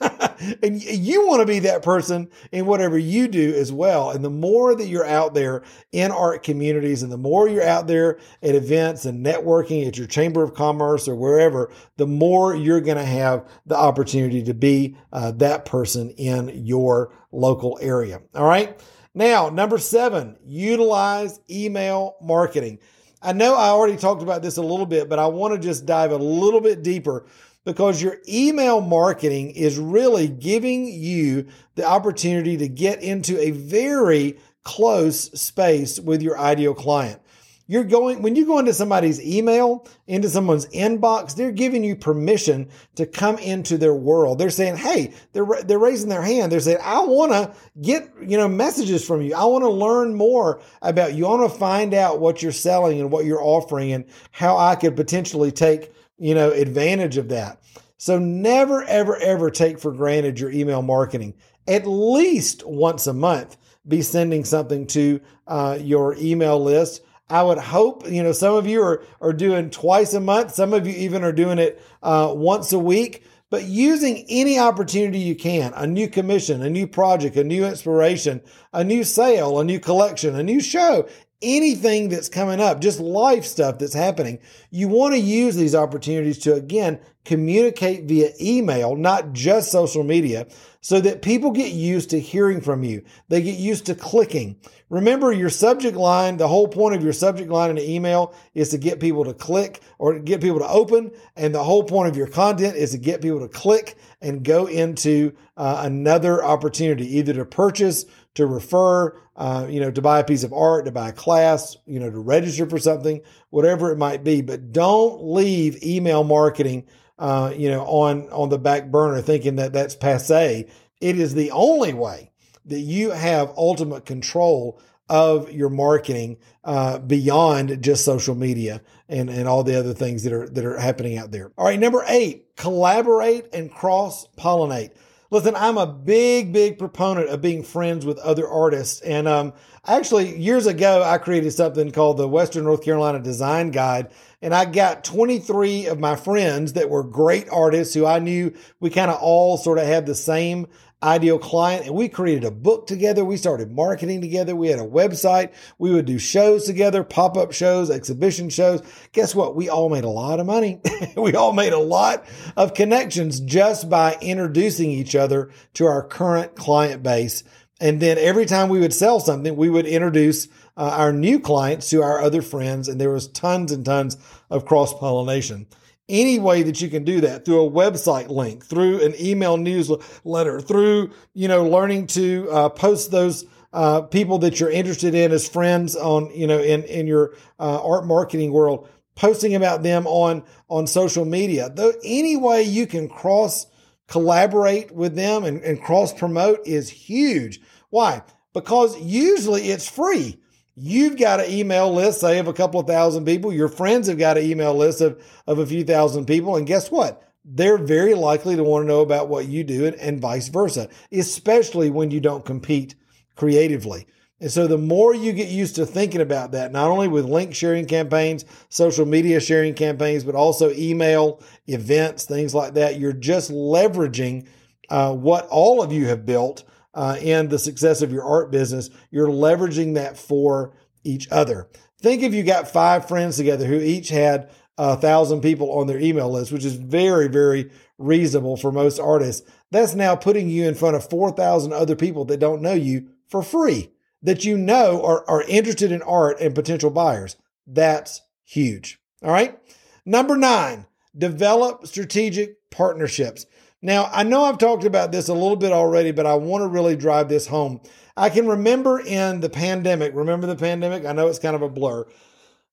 and 0.62 0.82
you 0.82 1.26
want 1.26 1.40
to 1.40 1.46
be 1.46 1.58
that 1.60 1.82
person 1.82 2.28
in 2.52 2.66
whatever 2.66 2.98
you 2.98 3.28
do 3.28 3.54
as 3.54 3.72
well. 3.72 4.10
And 4.10 4.24
the 4.24 4.30
more 4.30 4.74
that 4.74 4.86
you're 4.86 5.06
out 5.06 5.34
there 5.34 5.62
in 5.92 6.10
art 6.10 6.42
communities 6.42 7.02
and 7.02 7.12
the 7.12 7.18
more 7.18 7.48
you're 7.48 7.62
out 7.62 7.86
there 7.86 8.18
at 8.42 8.54
events 8.54 9.04
and 9.04 9.24
networking 9.24 9.86
at 9.86 9.98
your 9.98 10.06
chamber 10.06 10.42
of 10.42 10.54
commerce 10.54 11.06
or 11.06 11.14
wherever, 11.14 11.70
the 11.96 12.06
more 12.06 12.54
you're 12.54 12.80
going 12.80 12.98
to 12.98 13.04
have 13.04 13.48
the 13.66 13.76
opportunity 13.76 14.42
to 14.42 14.54
be 14.54 14.96
uh, 15.12 15.32
that 15.32 15.64
person 15.64 16.10
in 16.10 16.48
your 16.64 17.12
local 17.30 17.78
area. 17.80 18.20
All 18.34 18.46
right. 18.46 18.80
Now, 19.14 19.48
number 19.48 19.78
seven, 19.78 20.36
utilize 20.44 21.40
email 21.50 22.16
marketing. 22.20 22.78
I 23.22 23.32
know 23.32 23.54
I 23.54 23.68
already 23.68 23.96
talked 23.96 24.22
about 24.22 24.42
this 24.42 24.58
a 24.58 24.62
little 24.62 24.86
bit, 24.86 25.08
but 25.08 25.18
I 25.18 25.26
want 25.26 25.54
to 25.54 25.58
just 25.58 25.86
dive 25.86 26.12
a 26.12 26.16
little 26.16 26.60
bit 26.60 26.82
deeper 26.82 27.24
because 27.66 28.00
your 28.00 28.18
email 28.28 28.80
marketing 28.80 29.50
is 29.50 29.76
really 29.76 30.28
giving 30.28 30.86
you 30.86 31.48
the 31.74 31.84
opportunity 31.84 32.56
to 32.56 32.68
get 32.68 33.02
into 33.02 33.38
a 33.40 33.50
very 33.50 34.38
close 34.62 35.24
space 35.38 35.98
with 36.00 36.22
your 36.22 36.38
ideal 36.38 36.74
client. 36.74 37.20
You're 37.68 37.82
going, 37.82 38.22
when 38.22 38.36
you 38.36 38.46
go 38.46 38.60
into 38.60 38.72
somebody's 38.72 39.20
email, 39.20 39.84
into 40.06 40.30
someone's 40.30 40.66
inbox, 40.66 41.34
they're 41.34 41.50
giving 41.50 41.82
you 41.82 41.96
permission 41.96 42.68
to 42.94 43.04
come 43.04 43.36
into 43.38 43.76
their 43.76 43.94
world. 43.94 44.38
They're 44.38 44.50
saying, 44.50 44.76
Hey, 44.76 45.12
they're, 45.32 45.46
they're 45.64 45.80
raising 45.80 46.08
their 46.08 46.22
hand. 46.22 46.52
They're 46.52 46.60
saying, 46.60 46.78
I 46.80 47.00
want 47.00 47.32
to 47.32 47.52
get, 47.82 48.08
you 48.22 48.36
know, 48.36 48.46
messages 48.46 49.04
from 49.04 49.22
you. 49.22 49.34
I 49.34 49.42
want 49.46 49.64
to 49.64 49.70
learn 49.70 50.14
more 50.14 50.60
about 50.80 51.14
you. 51.14 51.26
I 51.26 51.30
want 51.30 51.52
to 51.52 51.58
find 51.58 51.92
out 51.92 52.20
what 52.20 52.40
you're 52.40 52.52
selling 52.52 53.00
and 53.00 53.10
what 53.10 53.24
you're 53.24 53.42
offering 53.42 53.92
and 53.92 54.04
how 54.30 54.56
I 54.56 54.76
could 54.76 54.94
potentially 54.94 55.50
take 55.50 55.90
you 56.18 56.34
know, 56.34 56.50
advantage 56.50 57.16
of 57.16 57.28
that. 57.28 57.60
So 57.98 58.18
never, 58.18 58.84
ever, 58.84 59.16
ever 59.16 59.50
take 59.50 59.78
for 59.78 59.92
granted 59.92 60.38
your 60.38 60.50
email 60.50 60.82
marketing. 60.82 61.34
At 61.66 61.86
least 61.86 62.66
once 62.66 63.06
a 63.06 63.12
month, 63.12 63.56
be 63.86 64.02
sending 64.02 64.44
something 64.44 64.86
to 64.88 65.20
uh, 65.46 65.78
your 65.80 66.14
email 66.18 66.62
list. 66.62 67.02
I 67.28 67.42
would 67.42 67.58
hope, 67.58 68.08
you 68.08 68.22
know, 68.22 68.32
some 68.32 68.54
of 68.54 68.66
you 68.66 68.82
are, 68.82 69.04
are 69.20 69.32
doing 69.32 69.70
twice 69.70 70.14
a 70.14 70.20
month. 70.20 70.54
Some 70.54 70.72
of 70.72 70.86
you 70.86 70.92
even 70.94 71.24
are 71.24 71.32
doing 71.32 71.58
it 71.58 71.82
uh, 72.02 72.32
once 72.34 72.72
a 72.72 72.78
week 72.78 73.24
but 73.50 73.64
using 73.64 74.24
any 74.28 74.58
opportunity 74.58 75.18
you 75.18 75.34
can 75.34 75.72
a 75.74 75.86
new 75.86 76.08
commission, 76.08 76.62
a 76.62 76.70
new 76.70 76.86
project, 76.86 77.36
a 77.36 77.44
new 77.44 77.64
inspiration, 77.64 78.42
a 78.72 78.82
new 78.82 79.04
sale, 79.04 79.60
a 79.60 79.64
new 79.64 79.78
collection, 79.78 80.34
a 80.34 80.42
new 80.42 80.60
show 80.60 81.08
anything 81.42 82.08
that's 82.08 82.28
coming 82.28 82.60
up, 82.60 82.80
just 82.80 83.00
life 83.00 83.44
stuff 83.44 83.78
that's 83.78 83.94
happening. 83.94 84.38
You 84.70 84.88
want 84.88 85.14
to 85.14 85.20
use 85.20 85.56
these 85.56 85.74
opportunities 85.74 86.38
to, 86.40 86.54
again, 86.54 86.98
communicate 87.24 88.04
via 88.04 88.30
email, 88.40 88.96
not 88.96 89.32
just 89.32 89.70
social 89.70 90.04
media, 90.04 90.46
so 90.80 91.00
that 91.00 91.20
people 91.20 91.50
get 91.50 91.72
used 91.72 92.10
to 92.10 92.20
hearing 92.20 92.60
from 92.60 92.84
you. 92.84 93.02
They 93.28 93.42
get 93.42 93.58
used 93.58 93.86
to 93.86 93.94
clicking. 93.94 94.56
Remember 94.88 95.32
your 95.32 95.50
subject 95.50 95.96
line, 95.96 96.36
the 96.36 96.46
whole 96.46 96.68
point 96.68 96.94
of 96.94 97.02
your 97.02 97.12
subject 97.12 97.50
line 97.50 97.70
in 97.70 97.78
an 97.78 97.84
email 97.84 98.32
is 98.54 98.68
to 98.68 98.78
get 98.78 99.00
people 99.00 99.24
to 99.24 99.34
click 99.34 99.80
or 99.98 100.12
to 100.12 100.20
get 100.20 100.40
people 100.40 100.60
to 100.60 100.68
open. 100.68 101.10
And 101.34 101.52
the 101.52 101.64
whole 101.64 101.82
point 101.82 102.08
of 102.08 102.16
your 102.16 102.28
content 102.28 102.76
is 102.76 102.92
to 102.92 102.98
get 102.98 103.20
people 103.20 103.40
to 103.40 103.48
click 103.48 103.96
and 104.20 104.44
go 104.44 104.66
into 104.66 105.32
uh, 105.56 105.80
another 105.82 106.44
opportunity, 106.44 107.18
either 107.18 107.32
to 107.34 107.44
purchase, 107.44 108.06
to 108.34 108.46
refer, 108.46 109.18
uh, 109.36 109.66
you 109.68 109.80
know, 109.80 109.90
to 109.90 110.02
buy 110.02 110.18
a 110.18 110.24
piece 110.24 110.44
of 110.44 110.52
art, 110.52 110.86
to 110.86 110.92
buy 110.92 111.10
a 111.10 111.12
class, 111.12 111.76
you 111.86 112.00
know, 112.00 112.10
to 112.10 112.18
register 112.18 112.68
for 112.68 112.78
something, 112.78 113.20
whatever 113.50 113.92
it 113.92 113.98
might 113.98 114.24
be. 114.24 114.40
But 114.40 114.72
don't 114.72 115.22
leave 115.22 115.82
email 115.82 116.24
marketing, 116.24 116.86
uh, 117.18 117.52
you 117.56 117.70
know, 117.70 117.84
on 117.84 118.28
on 118.30 118.48
the 118.48 118.58
back 118.58 118.90
burner 118.90 119.20
thinking 119.20 119.56
that 119.56 119.72
that's 119.72 119.94
passe. 119.94 120.68
It 121.00 121.18
is 121.18 121.34
the 121.34 121.50
only 121.50 121.92
way 121.92 122.30
that 122.64 122.80
you 122.80 123.10
have 123.10 123.52
ultimate 123.56 124.06
control 124.06 124.80
of 125.08 125.52
your 125.52 125.68
marketing 125.68 126.36
uh, 126.64 126.98
beyond 126.98 127.80
just 127.82 128.04
social 128.04 128.34
media 128.34 128.82
and, 129.08 129.30
and 129.30 129.46
all 129.46 129.62
the 129.62 129.78
other 129.78 129.94
things 129.94 130.24
that 130.24 130.32
are 130.32 130.48
that 130.48 130.64
are 130.64 130.78
happening 130.78 131.16
out 131.16 131.30
there. 131.30 131.52
All 131.56 131.66
right, 131.66 131.78
number 131.78 132.04
eight, 132.08 132.56
collaborate 132.56 133.52
and 133.52 133.70
cross 133.70 134.26
pollinate. 134.36 134.92
Listen, 135.30 135.56
I'm 135.56 135.76
a 135.76 135.86
big, 135.86 136.52
big 136.52 136.78
proponent 136.78 137.28
of 137.30 137.42
being 137.42 137.64
friends 137.64 138.06
with 138.06 138.18
other 138.18 138.48
artists. 138.48 139.00
And 139.00 139.26
um, 139.26 139.54
actually, 139.84 140.38
years 140.38 140.66
ago, 140.66 141.02
I 141.02 141.18
created 141.18 141.52
something 141.52 141.90
called 141.90 142.16
the 142.16 142.28
Western 142.28 142.64
North 142.64 142.84
Carolina 142.84 143.18
Design 143.18 143.72
Guide. 143.72 144.12
And 144.40 144.54
I 144.54 144.66
got 144.66 145.02
23 145.02 145.86
of 145.86 145.98
my 145.98 146.14
friends 146.14 146.74
that 146.74 146.90
were 146.90 147.02
great 147.02 147.48
artists 147.50 147.94
who 147.94 148.06
I 148.06 148.20
knew 148.20 148.54
we 148.78 148.90
kind 148.90 149.10
of 149.10 149.18
all 149.20 149.56
sort 149.56 149.78
of 149.78 149.86
had 149.86 150.06
the 150.06 150.14
same 150.14 150.68
ideal 151.02 151.38
client 151.38 151.86
and 151.86 151.94
we 151.94 152.08
created 152.08 152.44
a 152.44 152.50
book 152.50 152.86
together. 152.86 153.24
We 153.24 153.36
started 153.36 153.70
marketing 153.70 154.20
together. 154.20 154.56
We 154.56 154.68
had 154.68 154.78
a 154.78 154.86
website. 154.86 155.52
We 155.78 155.90
would 155.90 156.06
do 156.06 156.18
shows 156.18 156.64
together, 156.64 157.04
pop 157.04 157.36
up 157.36 157.52
shows, 157.52 157.90
exhibition 157.90 158.48
shows. 158.48 158.82
Guess 159.12 159.34
what? 159.34 159.54
We 159.54 159.68
all 159.68 159.90
made 159.90 160.04
a 160.04 160.08
lot 160.08 160.40
of 160.40 160.46
money. 160.46 160.80
we 161.16 161.34
all 161.34 161.52
made 161.52 161.74
a 161.74 161.78
lot 161.78 162.24
of 162.56 162.74
connections 162.74 163.40
just 163.40 163.90
by 163.90 164.16
introducing 164.20 164.90
each 164.90 165.14
other 165.14 165.50
to 165.74 165.86
our 165.86 166.02
current 166.02 166.56
client 166.56 167.02
base. 167.02 167.44
And 167.78 168.00
then 168.00 168.16
every 168.16 168.46
time 168.46 168.70
we 168.70 168.80
would 168.80 168.94
sell 168.94 169.20
something, 169.20 169.54
we 169.54 169.68
would 169.68 169.86
introduce 169.86 170.48
uh, 170.78 170.94
our 170.96 171.12
new 171.12 171.38
clients 171.38 171.90
to 171.90 172.02
our 172.02 172.22
other 172.22 172.40
friends. 172.40 172.88
And 172.88 172.98
there 172.98 173.10
was 173.10 173.28
tons 173.28 173.70
and 173.70 173.84
tons 173.84 174.16
of 174.48 174.64
cross 174.64 174.94
pollination 174.94 175.66
any 176.08 176.38
way 176.38 176.62
that 176.62 176.80
you 176.80 176.88
can 176.88 177.04
do 177.04 177.20
that 177.20 177.44
through 177.44 177.66
a 177.66 177.70
website 177.70 178.28
link, 178.28 178.64
through 178.64 179.04
an 179.04 179.14
email 179.20 179.56
newsletter, 179.56 180.60
through, 180.60 181.10
you 181.34 181.48
know, 181.48 181.64
learning 181.66 182.06
to 182.06 182.48
uh, 182.50 182.68
post 182.68 183.10
those 183.10 183.44
uh, 183.72 184.02
people 184.02 184.38
that 184.38 184.60
you're 184.60 184.70
interested 184.70 185.14
in 185.14 185.32
as 185.32 185.48
friends 185.48 185.96
on, 185.96 186.30
you 186.34 186.46
know, 186.46 186.58
in, 186.58 186.84
in 186.84 187.06
your 187.06 187.34
uh, 187.58 187.82
art 187.82 188.06
marketing 188.06 188.52
world, 188.52 188.88
posting 189.16 189.54
about 189.54 189.82
them 189.82 190.06
on, 190.06 190.44
on 190.68 190.86
social 190.86 191.24
media. 191.24 191.70
Though 191.70 191.92
any 192.04 192.36
way 192.36 192.62
you 192.62 192.86
can 192.86 193.08
cross 193.08 193.66
collaborate 194.06 194.92
with 194.92 195.16
them 195.16 195.44
and, 195.44 195.60
and 195.62 195.82
cross 195.82 196.12
promote 196.12 196.60
is 196.64 196.88
huge. 196.88 197.60
Why? 197.90 198.22
Because 198.52 198.98
usually 199.00 199.70
it's 199.70 199.88
free. 199.88 200.38
You've 200.78 201.16
got 201.16 201.40
an 201.40 201.50
email 201.50 201.90
list, 201.90 202.20
say, 202.20 202.38
of 202.38 202.48
a 202.48 202.52
couple 202.52 202.78
of 202.78 202.86
thousand 202.86 203.24
people. 203.24 203.50
Your 203.50 203.68
friends 203.68 204.08
have 204.08 204.18
got 204.18 204.36
an 204.36 204.44
email 204.44 204.74
list 204.74 205.00
of, 205.00 205.22
of 205.46 205.58
a 205.58 205.66
few 205.66 205.82
thousand 205.84 206.26
people. 206.26 206.54
And 206.54 206.66
guess 206.66 206.90
what? 206.90 207.22
They're 207.46 207.78
very 207.78 208.14
likely 208.14 208.56
to 208.56 208.62
want 208.62 208.82
to 208.82 208.88
know 208.88 209.00
about 209.00 209.28
what 209.28 209.48
you 209.48 209.64
do 209.64 209.86
and, 209.86 209.96
and 209.96 210.20
vice 210.20 210.48
versa, 210.48 210.90
especially 211.10 211.88
when 211.88 212.10
you 212.10 212.20
don't 212.20 212.44
compete 212.44 212.94
creatively. 213.36 214.06
And 214.38 214.50
so 214.50 214.66
the 214.66 214.76
more 214.76 215.14
you 215.14 215.32
get 215.32 215.48
used 215.48 215.76
to 215.76 215.86
thinking 215.86 216.20
about 216.20 216.52
that, 216.52 216.72
not 216.72 216.90
only 216.90 217.08
with 217.08 217.24
link 217.24 217.54
sharing 217.54 217.86
campaigns, 217.86 218.44
social 218.68 219.06
media 219.06 219.40
sharing 219.40 219.72
campaigns, 219.72 220.24
but 220.24 220.34
also 220.34 220.70
email, 220.72 221.40
events, 221.66 222.26
things 222.26 222.54
like 222.54 222.74
that, 222.74 223.00
you're 223.00 223.14
just 223.14 223.50
leveraging 223.50 224.46
uh, 224.90 225.14
what 225.14 225.46
all 225.48 225.82
of 225.82 225.90
you 225.90 226.06
have 226.08 226.26
built 226.26 226.64
uh, 226.96 227.16
and 227.22 227.50
the 227.50 227.58
success 227.58 228.02
of 228.02 228.10
your 228.10 228.24
art 228.24 228.50
business, 228.50 228.90
you're 229.10 229.28
leveraging 229.28 229.94
that 229.94 230.16
for 230.16 230.72
each 231.04 231.30
other. 231.30 231.68
Think 232.00 232.22
if 232.22 232.34
you 232.34 232.42
got 232.42 232.68
five 232.68 233.06
friends 233.06 233.36
together 233.36 233.66
who 233.66 233.78
each 233.78 234.08
had 234.08 234.50
a 234.78 234.96
thousand 234.96 235.42
people 235.42 235.70
on 235.72 235.86
their 235.86 236.00
email 236.00 236.30
list, 236.30 236.52
which 236.52 236.64
is 236.64 236.74
very, 236.74 237.28
very 237.28 237.70
reasonable 237.98 238.56
for 238.56 238.72
most 238.72 238.98
artists. 238.98 239.48
That's 239.70 239.94
now 239.94 240.16
putting 240.16 240.48
you 240.48 240.66
in 240.66 240.74
front 240.74 240.96
of 240.96 241.08
4,000 241.08 241.72
other 241.72 241.96
people 241.96 242.24
that 242.26 242.40
don't 242.40 242.62
know 242.62 242.74
you 242.74 243.08
for 243.28 243.42
free, 243.42 243.92
that 244.22 244.44
you 244.44 244.56
know 244.56 245.02
are, 245.04 245.28
are 245.28 245.42
interested 245.42 245.92
in 245.92 246.02
art 246.02 246.40
and 246.40 246.54
potential 246.54 246.90
buyers. 246.90 247.36
That's 247.66 248.22
huge. 248.44 248.98
All 249.22 249.32
right. 249.32 249.58
Number 250.04 250.36
nine, 250.36 250.86
develop 251.16 251.86
strategic 251.86 252.70
partnerships. 252.70 253.46
Now, 253.86 254.10
I 254.12 254.24
know 254.24 254.42
I've 254.42 254.58
talked 254.58 254.82
about 254.82 255.12
this 255.12 255.28
a 255.28 255.32
little 255.32 255.54
bit 255.54 255.70
already, 255.70 256.10
but 256.10 256.26
I 256.26 256.34
want 256.34 256.62
to 256.62 256.66
really 256.66 256.96
drive 256.96 257.28
this 257.28 257.46
home. 257.46 257.80
I 258.16 258.30
can 258.30 258.48
remember 258.48 258.98
in 258.98 259.38
the 259.38 259.48
pandemic, 259.48 260.12
remember 260.12 260.48
the 260.48 260.56
pandemic? 260.56 261.04
I 261.04 261.12
know 261.12 261.28
it's 261.28 261.38
kind 261.38 261.54
of 261.54 261.62
a 261.62 261.68
blur, 261.68 262.04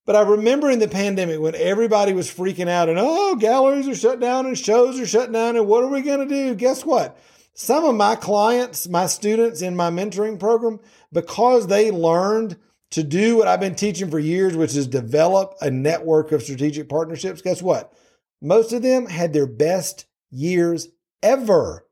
but 0.07 0.15
I 0.15 0.21
remember 0.21 0.71
in 0.71 0.79
the 0.79 0.87
pandemic 0.87 1.39
when 1.39 1.53
everybody 1.53 2.13
was 2.13 2.33
freaking 2.33 2.67
out 2.67 2.89
and, 2.89 2.97
oh, 2.99 3.35
galleries 3.35 3.87
are 3.87 3.93
shut 3.93 4.19
down 4.19 4.47
and 4.47 4.57
shows 4.57 4.99
are 4.99 5.05
shut 5.05 5.31
down. 5.31 5.55
And 5.55 5.67
what 5.67 5.83
are 5.83 5.87
we 5.87 6.01
going 6.01 6.27
to 6.27 6.35
do? 6.35 6.55
Guess 6.55 6.83
what? 6.83 7.15
Some 7.53 7.83
of 7.83 7.93
my 7.93 8.15
clients, 8.15 8.89
my 8.89 9.05
students 9.05 9.61
in 9.61 9.75
my 9.75 9.91
mentoring 9.91 10.39
program, 10.39 10.79
because 11.11 11.67
they 11.67 11.91
learned 11.91 12.57
to 12.89 13.03
do 13.03 13.37
what 13.37 13.47
I've 13.47 13.59
been 13.59 13.75
teaching 13.75 14.09
for 14.09 14.17
years, 14.17 14.57
which 14.57 14.75
is 14.75 14.87
develop 14.87 15.53
a 15.61 15.69
network 15.69 16.31
of 16.31 16.41
strategic 16.41 16.89
partnerships, 16.89 17.43
guess 17.43 17.61
what? 17.61 17.93
Most 18.41 18.73
of 18.73 18.81
them 18.81 19.05
had 19.05 19.31
their 19.31 19.45
best 19.45 20.07
years 20.31 20.87
ever 21.23 21.85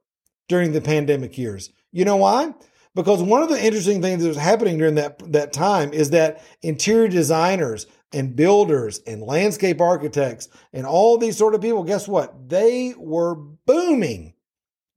during 0.47 0.73
the 0.73 0.81
pandemic 0.81 1.37
years. 1.37 1.71
You 1.91 2.05
know 2.05 2.17
why? 2.17 2.53
Because 2.93 3.23
one 3.23 3.41
of 3.41 3.49
the 3.49 3.63
interesting 3.63 4.01
things 4.01 4.21
that 4.21 4.27
was 4.27 4.37
happening 4.37 4.77
during 4.77 4.95
that, 4.95 5.31
that 5.31 5.53
time 5.53 5.93
is 5.93 6.09
that 6.09 6.43
interior 6.61 7.07
designers 7.07 7.87
and 8.13 8.35
builders 8.35 8.99
and 9.07 9.21
landscape 9.21 9.79
architects 9.79 10.49
and 10.73 10.85
all 10.85 11.17
these 11.17 11.37
sort 11.37 11.55
of 11.55 11.61
people, 11.61 11.83
guess 11.83 12.07
what? 12.07 12.49
They 12.49 12.93
were 12.97 13.35
booming 13.35 14.33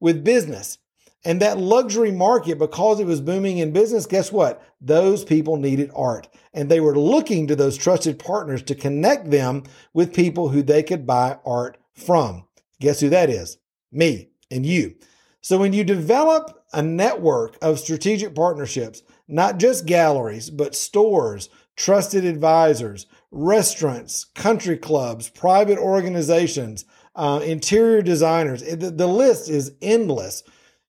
with 0.01 0.25
business. 0.25 0.79
And 1.25 1.41
that 1.41 1.57
luxury 1.57 2.11
market, 2.11 2.59
because 2.59 3.01
it 3.01 3.07
was 3.07 3.21
booming 3.21 3.59
in 3.59 3.73
business, 3.73 4.05
guess 4.05 4.31
what? 4.31 4.63
Those 4.81 5.25
people 5.25 5.57
needed 5.57 5.91
art. 5.95 6.29
And 6.53 6.69
they 6.69 6.81
were 6.81 6.99
looking 6.99 7.47
to 7.47 7.57
those 7.57 7.79
trusted 7.79 8.19
partners 8.19 8.63
to 8.65 8.75
connect 8.75 9.31
them 9.31 9.63
with 9.95 10.13
people 10.13 10.51
who 10.51 10.63
they 10.63 10.83
could 10.83 11.07
buy 11.07 11.39
art 11.47 11.79
from. 11.95 12.45
Guess 12.81 13.01
who 13.01 13.09
that 13.09 13.31
is? 13.31 13.57
Me 13.95 14.29
and 14.51 14.67
you. 14.67 14.97
So 15.41 15.59
when 15.59 15.73
you 15.73 15.85
develop 15.85 16.65
a 16.73 16.83
network 16.83 17.57
of 17.63 17.79
strategic 17.79 18.35
partnerships, 18.35 19.03
not 19.29 19.59
just 19.59 19.87
galleries, 19.87 20.51
but 20.51 20.75
stores, 20.75 21.49
trusted 21.77 22.25
advisors, 22.25 23.07
restaurants, 23.31 24.25
country 24.25 24.77
clubs, 24.77 25.29
private 25.29 25.79
organizations, 25.79 26.85
uh, 27.15 27.41
interior 27.45 28.03
designers, 28.03 28.63
the, 28.63 28.91
the 28.91 29.07
list 29.07 29.49
is 29.49 29.73
endless. 29.81 30.43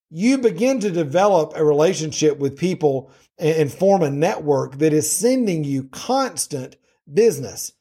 You 0.09 0.37
begin 0.37 0.79
to 0.79 0.91
develop 0.91 1.53
a 1.55 1.63
relationship 1.63 2.37
with 2.39 2.57
people 2.57 3.11
and, 3.37 3.55
and 3.57 3.73
form 3.73 4.01
a 4.01 4.09
network 4.09 4.77
that 4.79 4.93
is 4.93 5.11
sending 5.11 5.63
you 5.63 5.83
constant 5.85 6.77
business. 7.11 7.73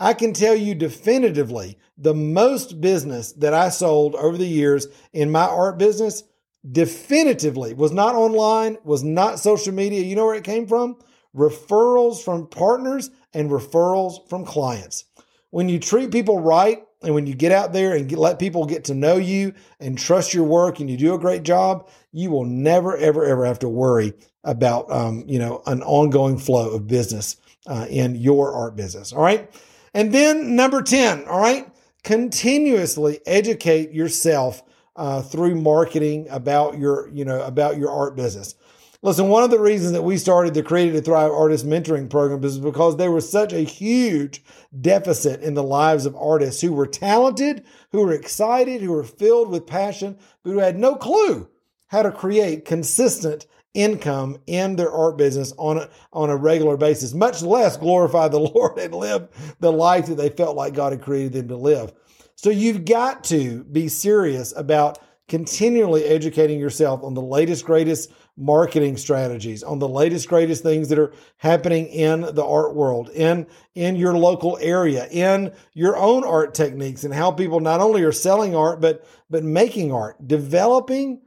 I 0.00 0.14
can 0.14 0.32
tell 0.32 0.54
you 0.54 0.74
definitively 0.74 1.78
the 1.98 2.14
most 2.14 2.80
business 2.80 3.32
that 3.32 3.52
I 3.52 3.68
sold 3.68 4.14
over 4.14 4.38
the 4.38 4.46
years 4.46 4.86
in 5.12 5.30
my 5.30 5.44
art 5.44 5.78
business 5.78 6.24
definitively 6.68 7.74
was 7.74 7.92
not 7.92 8.14
online, 8.14 8.78
was 8.82 9.04
not 9.04 9.38
social 9.38 9.74
media. 9.74 10.00
You 10.00 10.16
know 10.16 10.24
where 10.24 10.34
it 10.34 10.44
came 10.44 10.66
from? 10.66 10.96
Referrals 11.36 12.24
from 12.24 12.46
partners 12.46 13.10
and 13.34 13.50
referrals 13.50 14.26
from 14.28 14.46
clients. 14.46 15.04
When 15.50 15.68
you 15.68 15.78
treat 15.78 16.10
people 16.10 16.40
right 16.40 16.82
and 17.02 17.14
when 17.14 17.26
you 17.26 17.34
get 17.34 17.52
out 17.52 17.74
there 17.74 17.94
and 17.94 18.08
get, 18.08 18.18
let 18.18 18.38
people 18.38 18.64
get 18.64 18.84
to 18.84 18.94
know 18.94 19.16
you 19.16 19.52
and 19.80 19.98
trust 19.98 20.32
your 20.32 20.44
work 20.44 20.80
and 20.80 20.88
you 20.88 20.96
do 20.96 21.14
a 21.14 21.18
great 21.18 21.42
job, 21.42 21.88
you 22.10 22.30
will 22.30 22.46
never, 22.46 22.96
ever, 22.96 23.24
ever 23.26 23.44
have 23.44 23.58
to 23.58 23.68
worry 23.68 24.14
about, 24.44 24.90
um, 24.90 25.24
you 25.26 25.38
know, 25.38 25.62
an 25.66 25.82
ongoing 25.82 26.38
flow 26.38 26.70
of 26.70 26.86
business 26.86 27.36
uh, 27.66 27.86
in 27.90 28.14
your 28.14 28.54
art 28.54 28.76
business. 28.76 29.12
All 29.12 29.22
right. 29.22 29.50
And 29.94 30.12
then 30.12 30.54
number 30.56 30.82
10, 30.82 31.26
all 31.26 31.40
right, 31.40 31.68
continuously 32.04 33.20
educate 33.26 33.92
yourself 33.92 34.62
uh, 34.96 35.22
through 35.22 35.54
marketing 35.56 36.28
about 36.30 36.78
your, 36.78 37.08
you 37.08 37.24
know, 37.24 37.42
about 37.42 37.76
your 37.76 37.90
art 37.90 38.16
business. 38.16 38.54
Listen, 39.02 39.28
one 39.28 39.42
of 39.42 39.50
the 39.50 39.58
reasons 39.58 39.92
that 39.92 40.02
we 40.02 40.18
started 40.18 40.52
the 40.52 40.62
Created 40.62 40.92
to 40.92 41.00
Thrive 41.00 41.32
Artist 41.32 41.66
Mentoring 41.66 42.10
Program 42.10 42.44
is 42.44 42.58
because 42.58 42.98
there 42.98 43.10
was 43.10 43.30
such 43.30 43.52
a 43.54 43.60
huge 43.60 44.44
deficit 44.78 45.40
in 45.40 45.54
the 45.54 45.62
lives 45.62 46.04
of 46.04 46.14
artists 46.16 46.60
who 46.60 46.72
were 46.72 46.86
talented, 46.86 47.64
who 47.92 48.00
were 48.04 48.12
excited, 48.12 48.82
who 48.82 48.92
were 48.92 49.02
filled 49.02 49.48
with 49.48 49.66
passion, 49.66 50.18
but 50.42 50.50
who 50.50 50.58
had 50.58 50.78
no 50.78 50.96
clue 50.96 51.48
how 51.90 52.02
to 52.02 52.12
create 52.12 52.64
consistent 52.64 53.46
income 53.74 54.38
in 54.46 54.76
their 54.76 54.90
art 54.90 55.16
business 55.16 55.52
on 55.56 55.78
a, 55.78 55.88
on 56.12 56.30
a 56.30 56.36
regular 56.36 56.76
basis, 56.76 57.14
much 57.14 57.42
less 57.42 57.76
glorify 57.76 58.28
the 58.28 58.38
Lord 58.54 58.78
and 58.78 58.94
live 58.94 59.28
the 59.60 59.72
life 59.72 60.06
that 60.06 60.16
they 60.16 60.30
felt 60.30 60.56
like 60.56 60.74
God 60.74 60.92
had 60.92 61.02
created 61.02 61.32
them 61.32 61.48
to 61.48 61.56
live. 61.56 61.92
So 62.34 62.50
you've 62.50 62.84
got 62.84 63.24
to 63.24 63.64
be 63.64 63.88
serious 63.88 64.54
about 64.56 64.98
continually 65.28 66.04
educating 66.04 66.58
yourself 66.58 67.04
on 67.04 67.14
the 67.14 67.22
latest, 67.22 67.64
greatest 67.64 68.10
marketing 68.36 68.96
strategies, 68.96 69.62
on 69.62 69.78
the 69.78 69.88
latest, 69.88 70.28
greatest 70.28 70.62
things 70.62 70.88
that 70.88 70.98
are 70.98 71.12
happening 71.36 71.86
in 71.86 72.22
the 72.22 72.44
art 72.44 72.74
world, 72.74 73.10
in, 73.10 73.46
in 73.74 73.94
your 73.94 74.16
local 74.16 74.58
area, 74.60 75.06
in 75.10 75.52
your 75.74 75.96
own 75.96 76.24
art 76.24 76.54
techniques 76.54 77.04
and 77.04 77.14
how 77.14 77.30
people 77.30 77.60
not 77.60 77.80
only 77.80 78.02
are 78.02 78.10
selling 78.10 78.56
art, 78.56 78.80
but, 78.80 79.06
but 79.28 79.44
making 79.44 79.92
art, 79.92 80.16
developing 80.26 81.20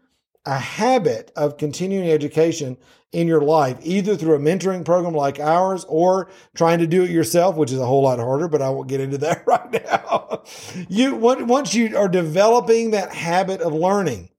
a 0.46 0.58
habit 0.58 1.32
of 1.36 1.58
continuing 1.58 2.10
education 2.10 2.78
in 3.12 3.28
your 3.28 3.42
life, 3.42 3.78
either 3.84 4.16
through 4.16 4.36
a 4.36 4.40
mentoring 4.40 4.84
program 4.84 5.14
like 5.14 5.40
ours 5.40 5.86
or 5.88 6.30
trying 6.56 6.80
to 6.80 6.88
do 6.88 7.04
it 7.04 7.12
yourself, 7.12 7.56
which 7.56 7.72
is 7.72 7.80
a 7.80 7.86
whole 7.86 8.04
lot 8.04 8.20
harder, 8.20 8.48
but 8.48 8.62
I 8.62 8.70
won't 8.70 8.90
get 8.90 9.00
into 9.00 9.18
that 9.20 9.46
right 9.46 9.72
now. 9.86 10.44
you, 10.90 11.16
once 11.16 11.74
you 11.74 11.96
are 11.98 12.10
developing 12.10 12.92
that 12.92 13.14
habit 13.14 13.62
of 13.62 13.74
learning, 13.74 14.30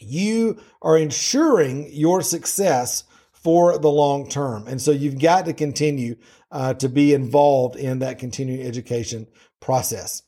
you 0.00 0.60
are 0.80 0.96
ensuring 0.96 1.88
your 1.92 2.22
success 2.22 3.04
for 3.32 3.78
the 3.78 3.90
long 3.90 4.28
term. 4.28 4.66
And 4.66 4.80
so 4.80 4.90
you've 4.90 5.20
got 5.20 5.44
to 5.46 5.52
continue 5.52 6.16
uh, 6.50 6.74
to 6.74 6.88
be 6.88 7.12
involved 7.12 7.76
in 7.76 7.98
that 8.00 8.18
continuing 8.18 8.66
education 8.66 9.26
process. 9.60 10.22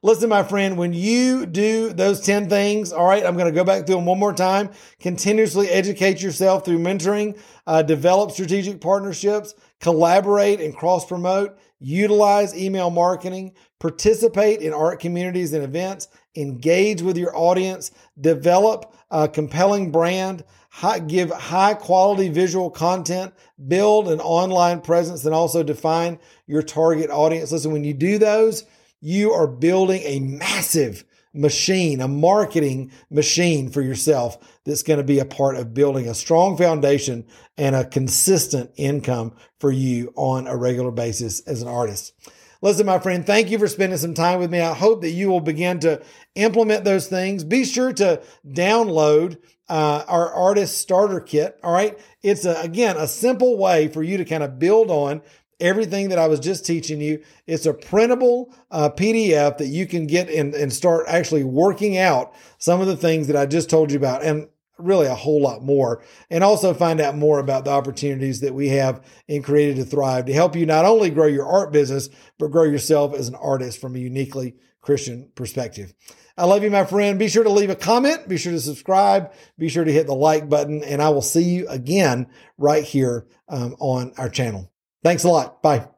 Listen, 0.00 0.28
my 0.28 0.44
friend, 0.44 0.78
when 0.78 0.92
you 0.92 1.44
do 1.44 1.92
those 1.92 2.20
10 2.20 2.48
things, 2.48 2.92
all 2.92 3.06
right, 3.06 3.26
I'm 3.26 3.36
going 3.36 3.52
to 3.52 3.52
go 3.52 3.64
back 3.64 3.84
through 3.84 3.96
them 3.96 4.06
one 4.06 4.18
more 4.18 4.32
time. 4.32 4.70
Continuously 5.00 5.68
educate 5.68 6.22
yourself 6.22 6.64
through 6.64 6.78
mentoring, 6.78 7.36
uh, 7.66 7.82
develop 7.82 8.30
strategic 8.30 8.80
partnerships, 8.80 9.54
collaborate 9.80 10.60
and 10.60 10.76
cross 10.76 11.04
promote, 11.04 11.58
utilize 11.80 12.56
email 12.56 12.90
marketing, 12.90 13.54
participate 13.80 14.60
in 14.60 14.72
art 14.72 15.00
communities 15.00 15.52
and 15.52 15.64
events, 15.64 16.06
engage 16.36 17.02
with 17.02 17.16
your 17.16 17.36
audience, 17.36 17.90
develop 18.20 18.94
a 19.10 19.28
compelling 19.28 19.90
brand, 19.90 20.44
high, 20.70 21.00
give 21.00 21.30
high 21.30 21.74
quality 21.74 22.28
visual 22.28 22.70
content, 22.70 23.34
build 23.66 24.08
an 24.08 24.20
online 24.20 24.80
presence, 24.80 25.24
and 25.24 25.34
also 25.34 25.64
define 25.64 26.20
your 26.46 26.62
target 26.62 27.10
audience. 27.10 27.50
Listen, 27.50 27.72
when 27.72 27.82
you 27.82 27.94
do 27.94 28.18
those, 28.18 28.64
you 29.00 29.32
are 29.32 29.46
building 29.46 30.02
a 30.04 30.20
massive 30.20 31.04
machine, 31.34 32.00
a 32.00 32.08
marketing 32.08 32.90
machine 33.10 33.70
for 33.70 33.82
yourself 33.82 34.38
that's 34.64 34.82
going 34.82 34.98
to 34.98 35.04
be 35.04 35.18
a 35.18 35.24
part 35.24 35.56
of 35.56 35.74
building 35.74 36.08
a 36.08 36.14
strong 36.14 36.56
foundation 36.56 37.26
and 37.56 37.76
a 37.76 37.84
consistent 37.84 38.70
income 38.76 39.34
for 39.60 39.70
you 39.70 40.12
on 40.16 40.46
a 40.46 40.56
regular 40.56 40.90
basis 40.90 41.40
as 41.40 41.62
an 41.62 41.68
artist. 41.68 42.12
Listen, 42.60 42.86
my 42.86 42.98
friend, 42.98 43.24
thank 43.24 43.50
you 43.50 43.58
for 43.58 43.68
spending 43.68 43.98
some 43.98 44.14
time 44.14 44.40
with 44.40 44.50
me. 44.50 44.60
I 44.60 44.74
hope 44.74 45.02
that 45.02 45.10
you 45.10 45.28
will 45.28 45.40
begin 45.40 45.78
to 45.80 46.02
implement 46.34 46.84
those 46.84 47.06
things. 47.06 47.44
Be 47.44 47.64
sure 47.64 47.92
to 47.92 48.20
download 48.44 49.38
uh, 49.68 50.04
our 50.08 50.32
artist 50.32 50.78
starter 50.78 51.20
kit. 51.20 51.56
All 51.62 51.72
right. 51.72 51.96
It's 52.22 52.44
a, 52.44 52.60
again, 52.60 52.96
a 52.96 53.06
simple 53.06 53.56
way 53.58 53.86
for 53.86 54.02
you 54.02 54.16
to 54.16 54.24
kind 54.24 54.42
of 54.42 54.58
build 54.58 54.90
on 54.90 55.22
everything 55.60 56.08
that 56.10 56.18
I 56.18 56.28
was 56.28 56.40
just 56.40 56.64
teaching 56.64 57.00
you. 57.00 57.22
It's 57.46 57.66
a 57.66 57.74
printable 57.74 58.54
uh, 58.70 58.90
PDF 58.90 59.58
that 59.58 59.68
you 59.68 59.86
can 59.86 60.06
get 60.06 60.28
and, 60.28 60.54
and 60.54 60.72
start 60.72 61.06
actually 61.08 61.44
working 61.44 61.96
out 61.98 62.34
some 62.58 62.80
of 62.80 62.86
the 62.86 62.96
things 62.96 63.26
that 63.26 63.36
I 63.36 63.46
just 63.46 63.70
told 63.70 63.90
you 63.90 63.98
about. 63.98 64.22
And 64.22 64.48
really 64.78 65.06
a 65.06 65.14
whole 65.14 65.42
lot 65.42 65.62
more. 65.62 66.02
And 66.30 66.42
also 66.42 66.72
find 66.72 67.00
out 67.00 67.16
more 67.16 67.38
about 67.38 67.64
the 67.64 67.70
opportunities 67.70 68.40
that 68.40 68.54
we 68.54 68.68
have 68.68 69.04
in 69.26 69.42
created 69.42 69.76
to 69.76 69.84
thrive 69.84 70.26
to 70.26 70.32
help 70.32 70.56
you 70.56 70.64
not 70.66 70.84
only 70.84 71.10
grow 71.10 71.26
your 71.26 71.46
art 71.46 71.72
business 71.72 72.08
but 72.38 72.52
grow 72.52 72.64
yourself 72.64 73.14
as 73.14 73.28
an 73.28 73.34
artist 73.34 73.80
from 73.80 73.96
a 73.96 73.98
uniquely 73.98 74.54
christian 74.80 75.30
perspective. 75.34 75.92
I 76.36 76.44
love 76.44 76.62
you 76.62 76.70
my 76.70 76.84
friend. 76.84 77.18
Be 77.18 77.28
sure 77.28 77.42
to 77.42 77.50
leave 77.50 77.70
a 77.70 77.74
comment. 77.74 78.28
Be 78.28 78.36
sure 78.36 78.52
to 78.52 78.60
subscribe. 78.60 79.32
Be 79.58 79.68
sure 79.68 79.82
to 79.82 79.92
hit 79.92 80.06
the 80.06 80.14
like 80.14 80.48
button 80.48 80.84
and 80.84 81.02
i 81.02 81.08
will 81.08 81.22
see 81.22 81.42
you 81.42 81.68
again 81.68 82.28
right 82.56 82.84
here 82.84 83.26
um, 83.48 83.74
on 83.80 84.12
our 84.16 84.28
channel 84.28 84.70
Thanks 85.02 85.24
a 85.24 85.28
lot. 85.28 85.62
Bye. 85.62 85.88